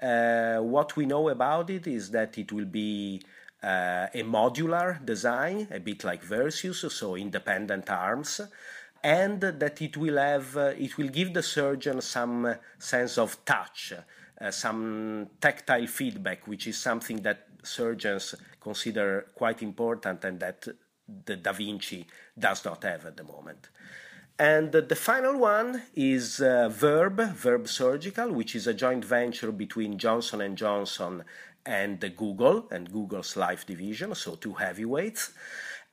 uh, 0.02 0.58
what 0.58 0.96
we 0.96 1.06
know 1.06 1.30
about 1.30 1.70
it 1.70 1.88
is 1.88 2.12
that 2.12 2.38
it 2.38 2.52
will 2.52 2.66
be 2.66 3.22
uh, 3.64 4.08
a 4.14 4.24
modular 4.24 5.04
design, 5.04 5.68
a 5.72 5.80
bit 5.80 6.04
like 6.04 6.24
Versius, 6.24 6.90
so 6.92 7.16
independent 7.16 7.90
arms, 7.90 8.42
and 9.04 9.42
that 9.42 9.82
it 9.82 9.98
will 9.98 10.18
have 10.18 10.56
uh, 10.56 10.74
it 10.78 10.98
will 10.98 11.10
give 11.10 11.34
the 11.34 11.44
surgeon 11.44 12.02
some 12.02 12.56
sense 12.78 13.18
of 13.18 13.44
touch, 13.46 13.94
uh, 14.40 14.52
some 14.52 15.28
tactile 15.42 15.88
feedback, 15.88 16.48
which 16.48 16.68
is 16.68 16.78
something 16.78 17.22
that 17.22 17.48
surgeons 17.64 18.36
consider 18.62 19.28
quite 19.34 19.64
important 19.64 20.24
and 20.24 20.40
that 20.40 20.68
the 21.26 21.38
Da 21.38 21.54
Vinci 21.54 22.06
does 22.38 22.64
not 22.66 22.84
have 22.84 23.06
at 23.06 23.18
the 23.18 23.24
moment. 23.24 23.70
And 24.40 24.72
the 24.72 24.96
final 24.96 25.40
one 25.40 25.82
is 25.96 26.40
uh, 26.42 26.70
Verb, 26.70 27.20
Verb 27.34 27.68
Surgical, 27.68 28.32
which 28.32 28.56
is 28.56 28.68
a 28.68 28.74
joint 28.74 29.04
venture 29.04 29.52
between 29.52 29.98
Johnson 29.98 30.42
and 30.42 30.56
Johnson 30.56 31.24
and 31.66 32.00
Google 32.16 32.68
and 32.70 32.92
Google's 32.92 33.36
Life 33.36 33.66
division, 33.66 34.14
so 34.14 34.36
two 34.36 34.54
heavyweights. 34.54 35.32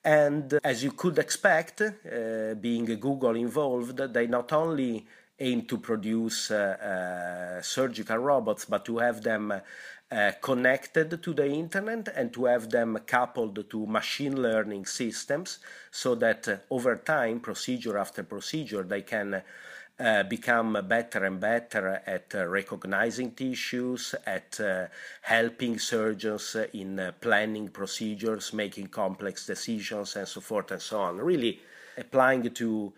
And 0.04 0.60
as 0.62 0.84
you 0.84 0.92
could 0.92 1.18
expect, 1.18 1.80
uh, 1.80 2.54
being 2.60 2.84
Google 2.84 3.34
involved, 3.34 3.96
they 3.96 4.26
not 4.26 4.52
only 4.52 5.06
aim 5.40 5.62
to 5.62 5.78
produce 5.78 6.50
uh, 6.50 7.56
uh 7.58 7.62
surgical 7.62 8.18
robots, 8.18 8.66
but 8.66 8.84
to 8.84 8.98
have 8.98 9.22
them 9.22 9.52
uh, 10.14 10.30
connected 10.40 11.20
to 11.20 11.34
the 11.34 11.46
internet 11.46 12.06
and 12.14 12.32
to 12.32 12.44
have 12.44 12.70
them 12.70 12.96
coupled 13.04 13.68
to 13.68 13.84
machine 13.86 14.40
learning 14.40 14.86
systems 14.86 15.58
so 15.90 16.14
that 16.14 16.46
uh, 16.46 16.56
over 16.70 16.94
time, 16.94 17.40
procedure 17.40 17.98
after 17.98 18.22
procedure, 18.22 18.84
they 18.84 19.02
can 19.02 19.42
uh, 19.98 20.22
become 20.22 20.78
better 20.88 21.24
and 21.24 21.40
better 21.40 22.00
at 22.06 22.32
uh, 22.32 22.46
recognizing 22.46 23.32
tissues, 23.32 24.14
at 24.24 24.60
uh, 24.60 24.86
helping 25.22 25.80
surgeons 25.80 26.56
in 26.72 27.12
planning 27.20 27.68
procedures, 27.68 28.52
making 28.52 28.86
complex 28.86 29.46
decisions, 29.46 30.14
and 30.14 30.28
so 30.28 30.40
forth 30.40 30.70
and 30.70 30.82
so 30.82 31.00
on. 31.00 31.16
Really 31.16 31.60
applying 31.98 32.48
to 32.52 32.92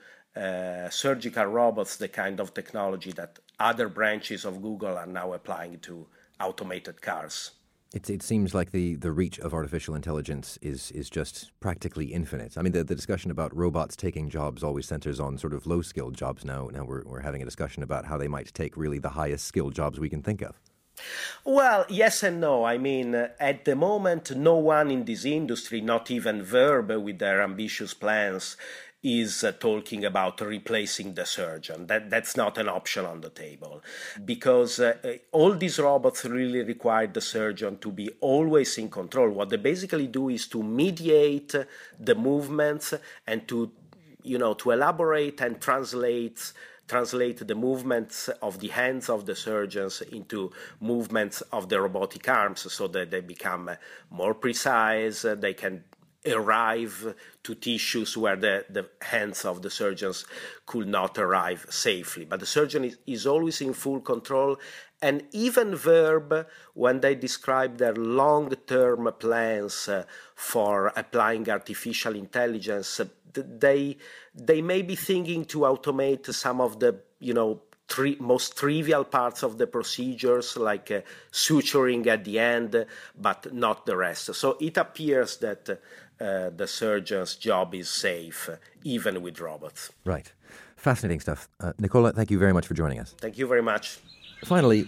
surgical 0.91 1.47
robots 1.47 1.97
the 1.97 2.09
kind 2.09 2.41
of 2.41 2.53
technology 2.53 3.11
that 3.13 3.39
other 3.59 3.89
branches 3.89 4.45
of 4.45 4.61
Google 4.61 4.99
are 4.99 5.07
now 5.07 5.33
applying 5.33 5.79
to 5.79 6.07
automated 6.41 7.03
cars. 7.03 7.53
It, 7.95 8.11
it 8.11 8.23
seems 8.23 8.53
like 8.53 8.73
the, 8.73 8.97
the 8.97 9.13
reach 9.13 9.39
of 9.39 9.55
artificial 9.55 9.95
intelligence 9.95 10.59
is 10.61 10.91
is 10.91 11.09
just 11.09 11.53
practically 11.61 12.07
infinite. 12.07 12.59
I 12.59 12.63
mean, 12.63 12.73
the, 12.73 12.85
the 12.85 12.95
discussion 12.95 13.31
about 13.31 13.57
robots 13.57 13.97
taking 13.97 14.29
jobs 14.29 14.63
always 14.65 14.87
centers 14.87 15.21
on 15.21 15.39
sort 15.39 15.55
of 15.55 15.67
low 15.67 15.83
skilled 15.83 16.17
jobs 16.17 16.45
now. 16.45 16.69
Now 16.73 16.85
we're, 16.85 17.05
we're 17.05 17.21
having 17.21 17.43
a 17.43 17.45
discussion 17.45 17.83
about 17.83 18.05
how 18.07 18.19
they 18.19 18.29
might 18.29 18.53
take 18.53 18.77
really 18.77 18.99
the 18.99 19.11
highest 19.11 19.47
skilled 19.47 19.75
jobs 19.75 20.01
we 20.01 20.11
can 20.11 20.23
think 20.23 20.43
of. 20.43 20.61
Well, 21.45 21.85
yes 21.89 22.23
and 22.23 22.41
no. 22.41 22.65
I 22.65 22.79
mean, 22.79 23.15
uh, 23.15 23.29
at 23.39 23.65
the 23.65 23.77
moment, 23.77 24.35
no 24.35 24.57
one 24.57 24.91
in 24.91 25.05
this 25.05 25.25
industry, 25.25 25.81
not 25.81 26.11
even 26.11 26.43
Verb 26.43 26.91
with 26.91 27.19
their 27.19 27.43
ambitious 27.43 27.95
plans, 27.95 28.57
is 29.07 29.45
uh, 29.45 29.53
talking 29.53 30.05
about 30.05 30.41
replacing 30.41 31.15
the 31.15 31.25
surgeon. 31.25 31.87
That, 31.87 32.11
that's 32.11 32.37
not 32.37 32.59
an 32.59 32.69
option 32.69 33.07
on 33.07 33.21
the 33.21 33.31
table 33.31 33.81
because 34.25 34.81
uh, 34.81 34.97
uh, 35.05 35.13
all 35.31 35.55
these 35.55 35.79
robots 35.79 36.25
really 36.25 36.65
require 36.65 37.07
the 37.07 37.21
surgeon 37.21 37.79
to 37.79 37.93
be 37.93 38.11
always 38.21 38.77
in 38.79 38.91
control. 38.91 39.31
What 39.31 39.51
they 39.51 39.59
basically 39.59 40.09
do 40.09 40.29
is 40.29 40.49
to 40.49 40.61
mediate 40.61 41.55
the 42.01 42.17
movements 42.17 42.95
and 43.29 43.47
to, 43.47 43.71
you 44.25 44.39
know, 44.39 44.55
to 44.55 44.73
elaborate 44.73 45.41
and 45.41 45.61
translate 45.61 46.53
translate 46.89 47.45
the 47.49 47.55
movements 47.55 48.29
of 48.43 48.61
the 48.61 48.69
hands 48.69 49.09
of 49.09 49.27
the 49.27 49.35
surgeons 49.35 50.03
into 50.13 50.53
movements 50.81 51.41
of 51.53 51.69
the 51.69 51.81
robotic 51.81 52.29
arms 52.29 52.73
so 52.73 52.87
that 52.87 53.11
they 53.11 53.21
become 53.21 53.69
more 54.11 54.35
precise, 54.35 55.23
they 55.23 55.53
can 55.53 55.83
arrive 56.27 57.15
to 57.43 57.55
tissues 57.55 58.17
where 58.17 58.37
the, 58.37 58.65
the 58.71 58.89
hands 59.03 59.45
of 59.45 59.63
the 59.63 59.71
surgeons 59.71 60.25
could 60.67 60.89
not 60.89 61.19
arrive 61.19 61.67
safely. 61.71 62.25
But 62.25 62.41
the 62.41 62.47
surgeon 62.47 62.85
is, 62.85 62.99
is 63.07 63.27
always 63.27 63.61
in 63.61 63.73
full 63.73 64.01
control. 64.01 64.59
And 65.03 65.25
even 65.33 65.77
Verb, 65.77 66.47
when 66.75 67.01
they 67.01 67.15
describe 67.15 67.79
their 67.79 67.95
long 67.95 68.51
term 68.67 69.11
plans 69.19 69.89
uh, 69.89 70.05
for 70.35 70.93
applying 70.97 71.49
artificial 71.51 72.15
intelligence, 72.17 73.01
uh, 73.01 73.07
they, 73.35 73.99
they 74.35 74.63
may 74.63 74.83
be 74.83 74.97
thinking 74.97 75.45
to 75.47 75.59
automate 75.61 76.33
some 76.33 76.61
of 76.61 76.81
the 76.81 77.01
you 77.19 77.35
know 77.35 77.61
Tri- 77.89 78.17
most 78.19 78.57
trivial 78.57 79.05
parts 79.05 79.45
of 79.45 79.59
the 79.59 79.67
procedures, 79.69 80.57
like 80.57 80.91
uh, 80.91 81.03
suturing 81.31 82.05
at 82.09 82.25
the 82.25 82.37
end, 82.41 82.85
but 83.17 83.55
not 83.55 83.87
the 83.87 83.97
rest. 83.97 84.35
So 84.35 84.57
it 84.61 84.77
appears 84.77 85.37
that 85.37 85.71
uh, 85.71 85.77
uh, 86.21 86.51
the 86.51 86.67
surgeon's 86.67 87.37
job 87.37 87.75
is 87.75 87.89
safe, 87.89 88.49
even 88.85 89.23
with 89.23 89.41
robots. 89.41 89.91
Right. 90.05 90.33
Fascinating 90.77 91.21
stuff. 91.21 91.49
Uh, 91.61 91.73
Nicola, 91.79 92.13
thank 92.13 92.31
you 92.31 92.39
very 92.39 92.53
much 92.53 92.67
for 92.67 92.75
joining 92.75 93.01
us. 93.01 93.15
Thank 93.21 93.39
you 93.39 93.47
very 93.47 93.63
much. 93.63 93.99
Finally, 94.45 94.87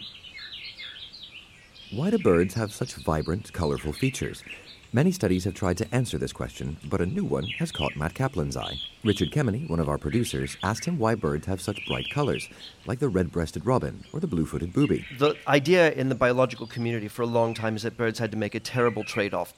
why 1.91 2.11
do 2.11 2.19
birds 2.19 2.55
have 2.55 2.73
such 2.73 2.95
vibrant, 2.95 3.53
colorful 3.53 3.93
features? 3.93 4.43
Many 4.91 5.13
studies 5.13 5.45
have 5.45 5.53
tried 5.53 5.77
to 5.79 5.95
answer 5.95 6.17
this 6.17 6.33
question, 6.33 6.79
but 6.85 7.03
a 7.03 7.07
new 7.07 7.25
one 7.25 7.45
has 7.59 7.71
caught 7.71 7.95
Matt 7.95 8.15
Kaplan's 8.15 8.57
eye. 8.57 8.77
Richard 9.05 9.31
Kemeny, 9.31 9.69
one 9.69 9.81
of 9.81 9.89
our 9.89 9.99
producers, 9.99 10.57
asked 10.63 10.87
him 10.87 10.99
why 10.99 11.15
birds 11.15 11.47
have 11.47 11.61
such 11.61 11.87
bright 11.87 12.07
colors, 12.11 12.49
like 12.87 12.99
the 12.99 13.09
red 13.11 13.31
breasted 13.31 13.67
robin 13.67 14.05
or 14.15 14.21
the 14.21 14.27
blue 14.27 14.47
footed 14.47 14.73
booby. 14.73 15.05
The 15.19 15.35
idea 15.47 15.93
in 15.93 16.09
the 16.09 16.15
biological 16.15 16.67
community 16.67 17.09
for 17.09 17.21
a 17.21 17.27
long 17.27 17.53
time 17.53 17.77
is 17.77 17.83
that 17.83 17.99
birds 17.99 18.19
had 18.19 18.31
to 18.31 18.39
make 18.39 18.55
a 18.55 18.61
terrible 18.61 19.05
trade 19.05 19.35
off 19.35 19.53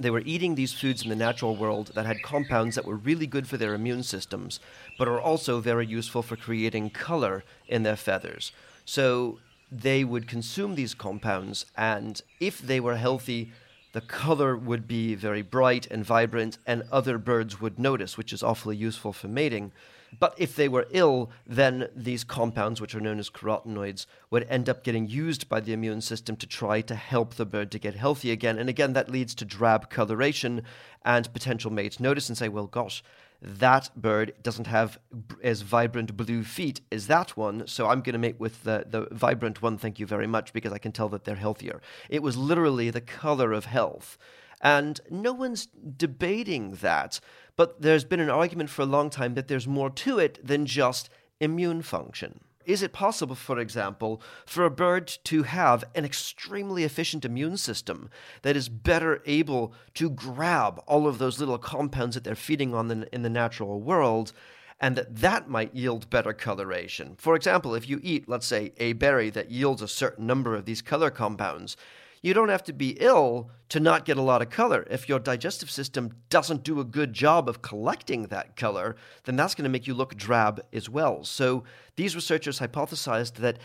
they 0.00 0.10
were 0.10 0.22
eating 0.24 0.54
these 0.54 0.72
foods 0.72 1.02
in 1.02 1.10
the 1.10 1.14
natural 1.14 1.54
world 1.54 1.92
that 1.94 2.06
had 2.06 2.22
compounds 2.22 2.74
that 2.74 2.86
were 2.86 2.96
really 2.96 3.26
good 3.26 3.46
for 3.46 3.58
their 3.58 3.74
immune 3.74 4.02
systems, 4.02 4.58
but 4.98 5.06
are 5.06 5.20
also 5.20 5.60
very 5.60 5.86
useful 5.86 6.22
for 6.22 6.36
creating 6.36 6.90
color 6.90 7.44
in 7.68 7.82
their 7.82 7.96
feathers. 7.96 8.50
So 8.86 9.38
they 9.70 10.02
would 10.02 10.26
consume 10.26 10.74
these 10.74 10.94
compounds, 10.94 11.66
and 11.76 12.20
if 12.40 12.60
they 12.60 12.80
were 12.80 12.96
healthy, 12.96 13.52
the 13.92 14.00
color 14.00 14.56
would 14.56 14.88
be 14.88 15.14
very 15.14 15.42
bright 15.42 15.86
and 15.90 16.04
vibrant, 16.04 16.58
and 16.66 16.82
other 16.90 17.18
birds 17.18 17.60
would 17.60 17.78
notice, 17.78 18.16
which 18.16 18.32
is 18.32 18.42
awfully 18.42 18.76
useful 18.76 19.12
for 19.12 19.28
mating. 19.28 19.70
But 20.18 20.34
if 20.36 20.56
they 20.56 20.68
were 20.68 20.86
ill, 20.90 21.30
then 21.46 21.88
these 21.94 22.24
compounds, 22.24 22.80
which 22.80 22.94
are 22.94 23.00
known 23.00 23.18
as 23.18 23.30
carotenoids, 23.30 24.06
would 24.30 24.46
end 24.48 24.68
up 24.68 24.82
getting 24.82 25.08
used 25.08 25.48
by 25.48 25.60
the 25.60 25.72
immune 25.72 26.00
system 26.00 26.36
to 26.36 26.46
try 26.46 26.80
to 26.80 26.94
help 26.94 27.34
the 27.34 27.46
bird 27.46 27.70
to 27.72 27.78
get 27.78 27.94
healthy 27.94 28.30
again. 28.30 28.58
And 28.58 28.68
again, 28.68 28.92
that 28.94 29.10
leads 29.10 29.34
to 29.36 29.44
drab 29.44 29.88
coloration, 29.88 30.62
and 31.04 31.32
potential 31.32 31.70
mates 31.70 32.00
notice 32.00 32.28
and 32.28 32.36
say, 32.36 32.48
well, 32.48 32.66
gosh, 32.66 33.02
that 33.42 33.90
bird 33.96 34.34
doesn't 34.42 34.66
have 34.66 34.98
as 35.42 35.62
vibrant 35.62 36.16
blue 36.16 36.44
feet 36.44 36.82
as 36.92 37.06
that 37.06 37.36
one, 37.36 37.66
so 37.66 37.88
I'm 37.88 38.02
going 38.02 38.12
to 38.12 38.18
mate 38.18 38.38
with 38.38 38.64
the, 38.64 38.84
the 38.86 39.08
vibrant 39.12 39.62
one, 39.62 39.78
thank 39.78 39.98
you 39.98 40.06
very 40.06 40.26
much, 40.26 40.52
because 40.52 40.72
I 40.72 40.78
can 40.78 40.92
tell 40.92 41.08
that 41.10 41.24
they're 41.24 41.36
healthier. 41.36 41.80
It 42.10 42.22
was 42.22 42.36
literally 42.36 42.90
the 42.90 43.00
color 43.00 43.52
of 43.52 43.64
health. 43.64 44.18
And 44.60 45.00
no 45.08 45.32
one's 45.32 45.68
debating 45.96 46.72
that. 46.82 47.18
But 47.60 47.82
there's 47.82 48.04
been 48.04 48.20
an 48.20 48.30
argument 48.30 48.70
for 48.70 48.80
a 48.80 48.86
long 48.86 49.10
time 49.10 49.34
that 49.34 49.48
there's 49.48 49.68
more 49.68 49.90
to 49.90 50.18
it 50.18 50.38
than 50.42 50.64
just 50.64 51.10
immune 51.40 51.82
function. 51.82 52.40
Is 52.64 52.82
it 52.82 52.94
possible, 52.94 53.34
for 53.34 53.58
example, 53.58 54.22
for 54.46 54.64
a 54.64 54.70
bird 54.70 55.08
to 55.24 55.42
have 55.42 55.84
an 55.94 56.06
extremely 56.06 56.84
efficient 56.84 57.26
immune 57.26 57.58
system 57.58 58.08
that 58.40 58.56
is 58.56 58.70
better 58.70 59.22
able 59.26 59.74
to 59.92 60.08
grab 60.08 60.82
all 60.86 61.06
of 61.06 61.18
those 61.18 61.38
little 61.38 61.58
compounds 61.58 62.14
that 62.14 62.24
they're 62.24 62.34
feeding 62.34 62.74
on 62.74 63.04
in 63.12 63.20
the 63.20 63.28
natural 63.28 63.78
world 63.78 64.32
and 64.80 64.96
that 64.96 65.16
that 65.16 65.50
might 65.50 65.74
yield 65.74 66.08
better 66.08 66.32
coloration? 66.32 67.14
For 67.18 67.36
example, 67.36 67.74
if 67.74 67.86
you 67.86 68.00
eat, 68.02 68.26
let's 68.26 68.46
say, 68.46 68.72
a 68.78 68.94
berry 68.94 69.28
that 69.28 69.50
yields 69.50 69.82
a 69.82 69.86
certain 69.86 70.26
number 70.26 70.54
of 70.54 70.64
these 70.64 70.80
color 70.80 71.10
compounds, 71.10 71.76
you 72.22 72.34
don't 72.34 72.48
have 72.48 72.64
to 72.64 72.72
be 72.72 72.96
ill 73.00 73.50
to 73.70 73.80
not 73.80 74.04
get 74.04 74.16
a 74.16 74.22
lot 74.22 74.42
of 74.42 74.50
color. 74.50 74.86
If 74.90 75.08
your 75.08 75.18
digestive 75.18 75.70
system 75.70 76.12
doesn't 76.28 76.64
do 76.64 76.80
a 76.80 76.84
good 76.84 77.12
job 77.12 77.48
of 77.48 77.62
collecting 77.62 78.24
that 78.24 78.56
color, 78.56 78.96
then 79.24 79.36
that's 79.36 79.54
going 79.54 79.64
to 79.64 79.70
make 79.70 79.86
you 79.86 79.94
look 79.94 80.16
drab 80.16 80.60
as 80.72 80.88
well. 80.88 81.24
So 81.24 81.64
these 81.96 82.14
researchers 82.14 82.60
hypothesized 82.60 83.34
that 83.34 83.58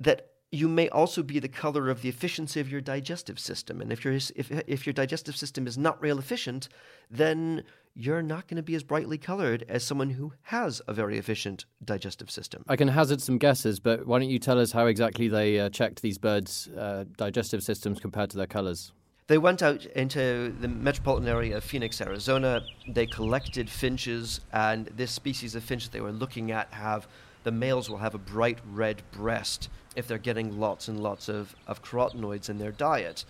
that 0.00 0.27
you 0.50 0.68
may 0.68 0.88
also 0.88 1.22
be 1.22 1.38
the 1.38 1.48
color 1.48 1.90
of 1.90 2.00
the 2.02 2.08
efficiency 2.08 2.58
of 2.60 2.70
your 2.70 2.80
digestive 2.80 3.38
system. 3.38 3.80
And 3.80 3.92
if 3.92 4.04
your 4.04 4.14
if 4.14 4.50
if 4.66 4.86
your 4.86 4.92
digestive 4.92 5.36
system 5.36 5.66
is 5.66 5.76
not 5.76 6.00
real 6.00 6.18
efficient, 6.18 6.68
then 7.10 7.64
you're 7.94 8.22
not 8.22 8.46
going 8.46 8.56
to 8.56 8.62
be 8.62 8.74
as 8.74 8.82
brightly 8.82 9.18
colored 9.18 9.64
as 9.68 9.82
someone 9.82 10.10
who 10.10 10.32
has 10.42 10.80
a 10.86 10.92
very 10.92 11.18
efficient 11.18 11.66
digestive 11.84 12.30
system. 12.30 12.62
I 12.68 12.76
can 12.76 12.88
hazard 12.88 13.20
some 13.20 13.38
guesses, 13.38 13.80
but 13.80 14.06
why 14.06 14.20
don't 14.20 14.30
you 14.30 14.38
tell 14.38 14.58
us 14.58 14.72
how 14.72 14.86
exactly 14.86 15.26
they 15.28 15.58
uh, 15.58 15.68
checked 15.68 16.00
these 16.00 16.16
birds' 16.16 16.68
uh, 16.68 17.04
digestive 17.16 17.62
systems 17.62 17.98
compared 17.98 18.30
to 18.30 18.36
their 18.36 18.46
colors? 18.46 18.92
They 19.26 19.36
went 19.36 19.62
out 19.62 19.84
into 19.84 20.54
the 20.58 20.68
metropolitan 20.68 21.28
area 21.28 21.56
of 21.56 21.64
Phoenix, 21.64 22.00
Arizona. 22.00 22.62
They 22.88 23.06
collected 23.06 23.68
finches, 23.68 24.40
and 24.52 24.86
this 24.86 25.10
species 25.10 25.54
of 25.54 25.64
finch 25.64 25.84
that 25.84 25.92
they 25.92 26.00
were 26.00 26.12
looking 26.12 26.50
at 26.50 26.72
have 26.72 27.06
the 27.48 27.52
males 27.52 27.88
will 27.88 27.96
have 27.96 28.14
a 28.14 28.18
bright 28.18 28.58
red 28.70 29.00
breast 29.10 29.70
if 29.96 30.06
they're 30.06 30.18
getting 30.18 30.60
lots 30.60 30.86
and 30.86 31.00
lots 31.00 31.30
of, 31.30 31.56
of 31.66 31.82
carotenoids 31.82 32.50
in 32.50 32.58
their 32.58 32.72
diet 32.72 33.24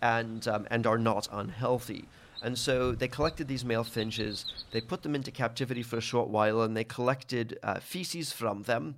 and, 0.00 0.46
um, 0.46 0.64
and 0.70 0.86
are 0.86 0.96
not 0.96 1.26
unhealthy. 1.32 2.04
And 2.40 2.56
so 2.56 2.92
they 2.92 3.08
collected 3.08 3.48
these 3.48 3.64
male 3.64 3.82
finches, 3.82 4.44
they 4.70 4.80
put 4.80 5.02
them 5.02 5.16
into 5.16 5.32
captivity 5.32 5.82
for 5.82 5.96
a 5.96 6.00
short 6.00 6.28
while, 6.28 6.62
and 6.62 6.76
they 6.76 6.84
collected 6.84 7.58
uh, 7.64 7.80
feces 7.80 8.32
from 8.32 8.62
them, 8.62 8.94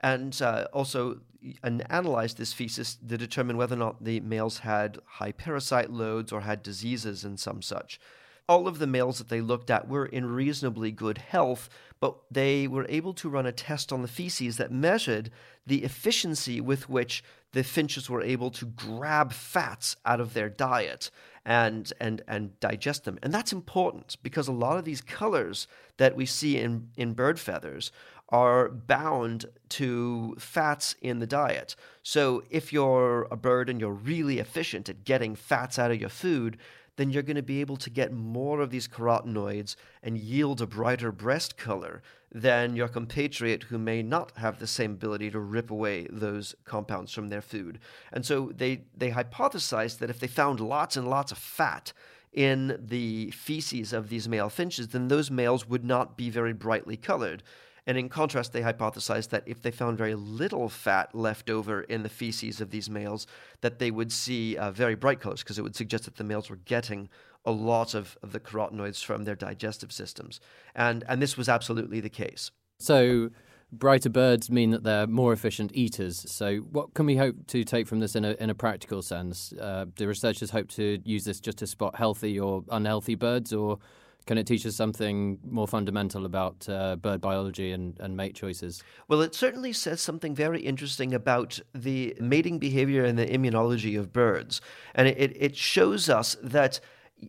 and 0.00 0.42
uh, 0.42 0.66
also 0.72 1.20
and 1.62 1.88
analyzed 1.88 2.36
this 2.36 2.52
feces 2.52 2.98
to 3.08 3.16
determine 3.16 3.56
whether 3.56 3.76
or 3.76 3.78
not 3.78 4.02
the 4.02 4.18
males 4.18 4.58
had 4.58 4.98
high 5.04 5.30
parasite 5.30 5.92
loads 5.92 6.32
or 6.32 6.40
had 6.40 6.64
diseases 6.64 7.22
and 7.22 7.38
some 7.38 7.62
such. 7.62 8.00
All 8.48 8.66
of 8.66 8.80
the 8.80 8.88
males 8.88 9.18
that 9.18 9.28
they 9.28 9.40
looked 9.40 9.70
at 9.70 9.86
were 9.86 10.06
in 10.06 10.26
reasonably 10.26 10.90
good 10.90 11.18
health, 11.18 11.68
but 12.00 12.16
they 12.30 12.66
were 12.66 12.86
able 12.88 13.14
to 13.14 13.28
run 13.28 13.46
a 13.46 13.52
test 13.52 13.92
on 13.92 14.02
the 14.02 14.08
feces 14.08 14.56
that 14.56 14.70
measured 14.70 15.30
the 15.66 15.82
efficiency 15.82 16.60
with 16.60 16.88
which 16.88 17.24
the 17.52 17.64
finches 17.64 18.10
were 18.10 18.22
able 18.22 18.50
to 18.50 18.66
grab 18.66 19.32
fats 19.32 19.96
out 20.04 20.20
of 20.20 20.34
their 20.34 20.48
diet 20.48 21.10
and 21.44 21.92
and 22.00 22.22
and 22.28 22.58
digest 22.60 23.04
them. 23.04 23.18
And 23.22 23.32
that's 23.32 23.52
important 23.52 24.16
because 24.22 24.48
a 24.48 24.52
lot 24.52 24.78
of 24.78 24.84
these 24.84 25.00
colors 25.00 25.66
that 25.96 26.16
we 26.16 26.26
see 26.26 26.58
in 26.58 26.90
in 26.96 27.14
bird 27.14 27.40
feathers 27.40 27.92
are 28.28 28.68
bound 28.68 29.46
to 29.68 30.34
fats 30.38 30.96
in 31.00 31.20
the 31.20 31.26
diet. 31.26 31.76
So 32.02 32.42
if 32.50 32.72
you're 32.72 33.28
a 33.30 33.36
bird 33.36 33.70
and 33.70 33.80
you're 33.80 33.92
really 33.92 34.40
efficient 34.40 34.88
at 34.88 35.04
getting 35.04 35.36
fats 35.36 35.78
out 35.78 35.92
of 35.92 36.00
your 36.00 36.10
food, 36.10 36.58
then 36.96 37.10
you're 37.10 37.22
going 37.22 37.36
to 37.36 37.42
be 37.42 37.60
able 37.60 37.76
to 37.76 37.90
get 37.90 38.12
more 38.12 38.60
of 38.60 38.70
these 38.70 38.88
carotenoids 38.88 39.76
and 40.02 40.18
yield 40.18 40.60
a 40.60 40.66
brighter 40.66 41.12
breast 41.12 41.56
color 41.56 42.02
than 42.32 42.76
your 42.76 42.88
compatriot 42.88 43.64
who 43.64 43.78
may 43.78 44.02
not 44.02 44.32
have 44.36 44.58
the 44.58 44.66
same 44.66 44.92
ability 44.92 45.30
to 45.30 45.38
rip 45.38 45.70
away 45.70 46.06
those 46.10 46.54
compounds 46.64 47.12
from 47.12 47.28
their 47.28 47.40
food. 47.40 47.78
And 48.12 48.26
so 48.26 48.52
they, 48.54 48.82
they 48.96 49.10
hypothesized 49.10 49.98
that 49.98 50.10
if 50.10 50.18
they 50.18 50.26
found 50.26 50.60
lots 50.60 50.96
and 50.96 51.08
lots 51.08 51.32
of 51.32 51.38
fat 51.38 51.92
in 52.32 52.78
the 52.78 53.30
feces 53.30 53.92
of 53.92 54.08
these 54.08 54.28
male 54.28 54.50
finches, 54.50 54.88
then 54.88 55.08
those 55.08 55.30
males 55.30 55.66
would 55.66 55.84
not 55.84 56.16
be 56.16 56.28
very 56.28 56.52
brightly 56.52 56.96
colored. 56.96 57.42
And 57.86 57.96
in 57.96 58.08
contrast, 58.08 58.52
they 58.52 58.62
hypothesized 58.62 59.28
that 59.28 59.44
if 59.46 59.62
they 59.62 59.70
found 59.70 59.96
very 59.96 60.14
little 60.14 60.68
fat 60.68 61.14
left 61.14 61.48
over 61.48 61.82
in 61.82 62.02
the 62.02 62.08
feces 62.08 62.60
of 62.60 62.70
these 62.70 62.90
males, 62.90 63.26
that 63.60 63.78
they 63.78 63.92
would 63.92 64.10
see 64.10 64.56
uh, 64.56 64.72
very 64.72 64.96
bright 64.96 65.20
colors 65.20 65.42
because 65.42 65.58
it 65.58 65.62
would 65.62 65.76
suggest 65.76 66.04
that 66.04 66.16
the 66.16 66.24
males 66.24 66.50
were 66.50 66.56
getting 66.56 67.08
a 67.44 67.52
lot 67.52 67.94
of, 67.94 68.18
of 68.22 68.32
the 68.32 68.40
carotenoids 68.40 69.04
from 69.04 69.24
their 69.24 69.36
digestive 69.36 69.92
systems. 69.92 70.40
And, 70.74 71.04
and 71.08 71.22
this 71.22 71.36
was 71.36 71.48
absolutely 71.48 72.00
the 72.00 72.10
case. 72.10 72.50
So, 72.80 73.30
brighter 73.72 74.10
birds 74.10 74.50
mean 74.50 74.70
that 74.70 74.82
they're 74.82 75.06
more 75.06 75.32
efficient 75.32 75.70
eaters. 75.72 76.30
So, 76.30 76.56
what 76.56 76.94
can 76.94 77.06
we 77.06 77.16
hope 77.16 77.46
to 77.48 77.62
take 77.62 77.86
from 77.86 78.00
this 78.00 78.16
in 78.16 78.24
a, 78.24 78.32
in 78.40 78.50
a 78.50 78.54
practical 78.54 79.00
sense? 79.00 79.52
Uh, 79.52 79.86
do 79.94 80.08
researchers 80.08 80.50
hope 80.50 80.68
to 80.70 80.98
use 81.04 81.24
this 81.24 81.40
just 81.40 81.58
to 81.58 81.68
spot 81.68 81.94
healthy 81.94 82.38
or 82.38 82.64
unhealthy 82.70 83.14
birds, 83.14 83.52
or 83.52 83.78
can 84.26 84.38
it 84.38 84.46
teach 84.46 84.66
us 84.66 84.74
something 84.74 85.38
more 85.48 85.68
fundamental 85.68 86.26
about 86.26 86.68
uh, 86.68 86.96
bird 86.96 87.20
biology 87.20 87.70
and, 87.70 87.98
and 88.00 88.16
mate 88.16 88.34
choices? 88.34 88.82
Well, 89.06 89.22
it 89.22 89.34
certainly 89.34 89.72
says 89.72 90.00
something 90.00 90.34
very 90.34 90.60
interesting 90.60 91.14
about 91.14 91.60
the 91.74 92.16
mating 92.20 92.58
behavior 92.58 93.04
and 93.04 93.16
the 93.16 93.26
immunology 93.26 93.98
of 93.98 94.12
birds. 94.12 94.60
And 94.94 95.06
it, 95.06 95.36
it 95.36 95.56
shows 95.56 96.08
us 96.08 96.36
that 96.42 96.80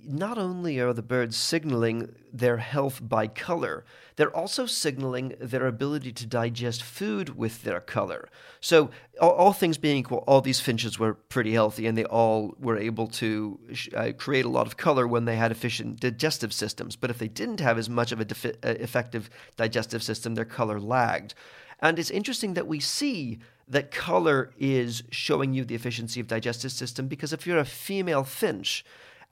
not 0.03 0.37
only 0.37 0.79
are 0.79 0.93
the 0.93 1.01
birds 1.01 1.37
signaling 1.37 2.13
their 2.33 2.57
health 2.57 2.99
by 3.01 3.27
color, 3.27 3.85
they're 4.15 4.35
also 4.35 4.65
signaling 4.65 5.35
their 5.39 5.65
ability 5.65 6.11
to 6.11 6.25
digest 6.25 6.83
food 6.83 7.37
with 7.37 7.63
their 7.63 7.79
color. 7.79 8.27
So, 8.59 8.89
all, 9.21 9.31
all 9.31 9.53
things 9.53 9.77
being 9.77 9.97
equal, 9.97 10.23
all 10.27 10.41
these 10.41 10.59
finches 10.59 10.99
were 10.99 11.13
pretty 11.13 11.53
healthy 11.53 11.87
and 11.87 11.97
they 11.97 12.03
all 12.05 12.53
were 12.59 12.77
able 12.77 13.07
to 13.07 13.59
uh, 13.95 14.11
create 14.17 14.45
a 14.45 14.49
lot 14.49 14.67
of 14.67 14.75
color 14.75 15.07
when 15.07 15.25
they 15.25 15.37
had 15.37 15.51
efficient 15.51 15.99
digestive 15.99 16.51
systems. 16.51 16.95
But 16.95 17.09
if 17.09 17.17
they 17.17 17.29
didn't 17.29 17.61
have 17.61 17.77
as 17.77 17.89
much 17.89 18.11
of 18.11 18.19
an 18.19 18.27
defi- 18.27 18.55
uh, 18.63 18.75
effective 18.79 19.29
digestive 19.55 20.03
system, 20.03 20.35
their 20.35 20.45
color 20.45 20.79
lagged. 20.79 21.33
And 21.79 21.97
it's 21.97 22.11
interesting 22.11 22.55
that 22.55 22.67
we 22.67 22.79
see 22.79 23.39
that 23.67 23.91
color 23.91 24.51
is 24.57 25.03
showing 25.11 25.53
you 25.53 25.63
the 25.63 25.75
efficiency 25.75 26.19
of 26.19 26.27
digestive 26.27 26.71
system 26.71 27.07
because 27.07 27.33
if 27.33 27.45
you're 27.45 27.57
a 27.57 27.65
female 27.65 28.23
finch, 28.23 28.83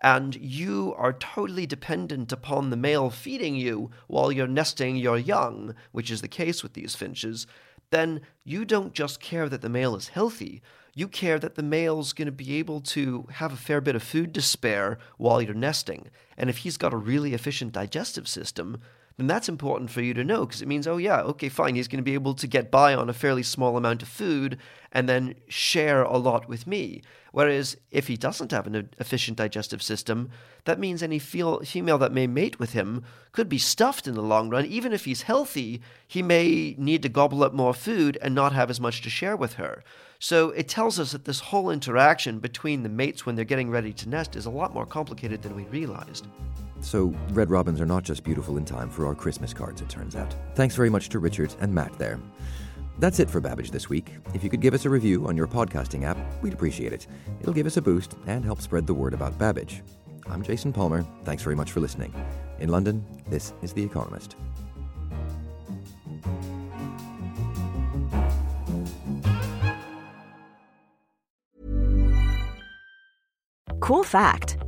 and 0.06 0.36
you 0.36 0.94
are 1.00 1.14
totally 1.14 1.66
dependent 1.66 2.32
upon 2.32 2.70
the 2.70 2.78
male 2.78 3.10
feeding 3.10 3.56
you 3.56 3.90
while 4.06 4.32
you're 4.32 4.46
nesting 4.46 4.96
your 4.96 5.18
young, 5.18 5.74
which 5.94 6.12
is 6.12 6.22
the 6.22 6.28
case 6.28 6.62
with 6.62 6.74
these 6.74 6.94
finches, 6.94 7.48
then 7.90 8.22
you 8.44 8.66
don't 8.66 8.94
just 8.94 9.20
care 9.20 9.50
that 9.50 9.64
the 9.64 9.68
male 9.68 9.96
is 9.96 10.10
healthy. 10.10 10.62
You 10.94 11.08
care 11.08 11.40
that 11.40 11.56
the 11.56 11.64
male's 11.64 12.14
going 12.14 12.28
to 12.28 12.32
be 12.32 12.58
able 12.58 12.82
to 12.82 13.26
have 13.32 13.52
a 13.52 13.58
fair 13.58 13.82
bit 13.82 13.96
of 13.96 14.04
food 14.04 14.36
to 14.36 14.44
spare 14.44 15.00
while 15.18 15.42
you're 15.42 15.56
nesting. 15.56 16.12
And 16.38 16.52
if 16.52 16.58
he's 16.58 16.78
got 16.78 16.94
a 16.94 16.98
really 16.98 17.34
efficient 17.34 17.72
digestive 17.72 18.28
system, 18.28 18.82
then 19.18 19.26
that's 19.26 19.50
important 19.50 19.90
for 19.90 20.02
you 20.02 20.14
to 20.14 20.24
know 20.24 20.46
because 20.46 20.62
it 20.62 20.68
means, 20.68 20.86
oh, 20.86 20.98
yeah, 20.98 21.22
okay, 21.22 21.50
fine, 21.50 21.74
he's 21.74 21.88
going 21.88 21.98
to 21.98 22.04
be 22.04 22.14
able 22.14 22.36
to 22.36 22.48
get 22.48 22.70
by 22.70 22.94
on 22.94 23.10
a 23.10 23.14
fairly 23.14 23.44
small 23.44 23.76
amount 23.76 24.04
of 24.04 24.08
food 24.08 24.60
and 24.96 25.10
then 25.10 25.36
share 25.50 26.04
a 26.04 26.18
lot 26.18 26.48
with 26.48 26.66
me. 26.66 27.02
Whereas 27.34 27.76
if 27.92 28.08
he 28.08 28.16
doesn't 28.16 28.54
have 28.54 28.66
an 28.66 28.90
efficient 28.98 29.38
digestive 29.38 29.84
system, 29.84 30.30
that 30.64 30.80
means 30.80 31.04
any 31.04 31.20
female 31.20 31.98
that 31.98 32.14
may 32.14 32.28
mate 32.28 32.60
with 32.60 32.72
him 32.72 33.04
could 33.34 33.50
be 33.50 33.58
stuffed 33.58 34.08
in 34.08 34.16
the 34.16 34.22
long 34.22 34.50
run. 34.50 34.66
Even 34.66 34.94
if 34.94 35.04
he's 35.04 35.24
healthy, 35.24 35.82
he 36.08 36.24
may 36.24 36.76
need 36.78 37.04
to 37.04 37.10
gobble 37.10 37.44
up 37.44 37.54
more 37.54 37.74
food 37.74 38.18
and 38.22 38.34
not 38.34 38.54
have 38.54 38.70
as 38.70 38.80
much 38.80 39.02
to 39.02 39.10
share 39.10 39.36
with 39.36 39.56
her. 39.56 39.84
So 40.18 40.52
it 40.52 40.70
tells 40.70 40.98
us 40.98 41.12
that 41.12 41.26
this 41.26 41.42
whole 41.42 41.72
interaction 41.72 42.40
between 42.40 42.82
the 42.82 42.90
mates 42.90 43.26
when 43.26 43.36
they're 43.36 43.44
getting 43.44 43.70
ready 43.70 43.92
to 43.92 44.08
nest 44.08 44.38
is 44.38 44.46
a 44.46 44.50
lot 44.50 44.74
more 44.74 44.86
complicated 44.86 45.42
than 45.42 45.58
we 45.58 45.64
realized. 45.66 46.28
So, 46.80 47.14
red 47.32 47.50
robins 47.50 47.82
are 47.82 47.86
not 47.86 48.04
just 48.04 48.24
beautiful 48.24 48.58
in 48.58 48.66
time 48.66 48.90
for 48.90 49.06
our 49.08 49.16
Christmas 49.16 49.54
cards, 49.54 49.82
it 49.82 49.90
turns 49.90 50.16
out. 50.16 50.36
Thanks 50.56 50.76
very 50.76 50.90
much 50.90 51.10
to 51.10 51.20
Richard 51.20 51.54
and 51.60 51.74
Matt 51.74 51.98
there. 51.98 52.20
That's 52.98 53.20
it 53.20 53.30
for 53.30 53.42
Babbage 53.42 53.72
this 53.72 53.90
week. 53.90 54.14
If 54.34 54.44
you 54.44 54.50
could 54.50 54.62
give 54.62 54.74
us 54.74 54.86
a 54.86 54.90
review 54.90 55.28
on 55.28 55.36
your 55.36 55.48
podcasting 55.48 56.04
app, 56.04 56.18
we'd 56.42 56.54
appreciate 56.54 56.94
it. 56.94 57.08
It'll 57.42 57.54
give 57.54 57.68
us 57.68 57.78
a 57.78 57.82
boost 57.82 58.16
and 58.28 58.44
help 58.44 58.62
spread 58.62 58.88
the 58.88 58.94
word 58.94 59.14
about 59.14 59.38
Babbage. 59.38 59.84
I'm 60.28 60.42
Jason 60.42 60.74
Palmer. 60.74 61.06
Thanks 61.24 61.44
very 61.44 61.56
much 61.56 61.72
for 61.72 61.82
listening. 61.82 62.14
In 62.60 62.70
London, 62.70 63.06
this 63.28 63.54
is 63.62 63.74
The 63.74 63.84
Economist. 63.84 64.36
Cool 73.82 74.04
fact 74.04 74.55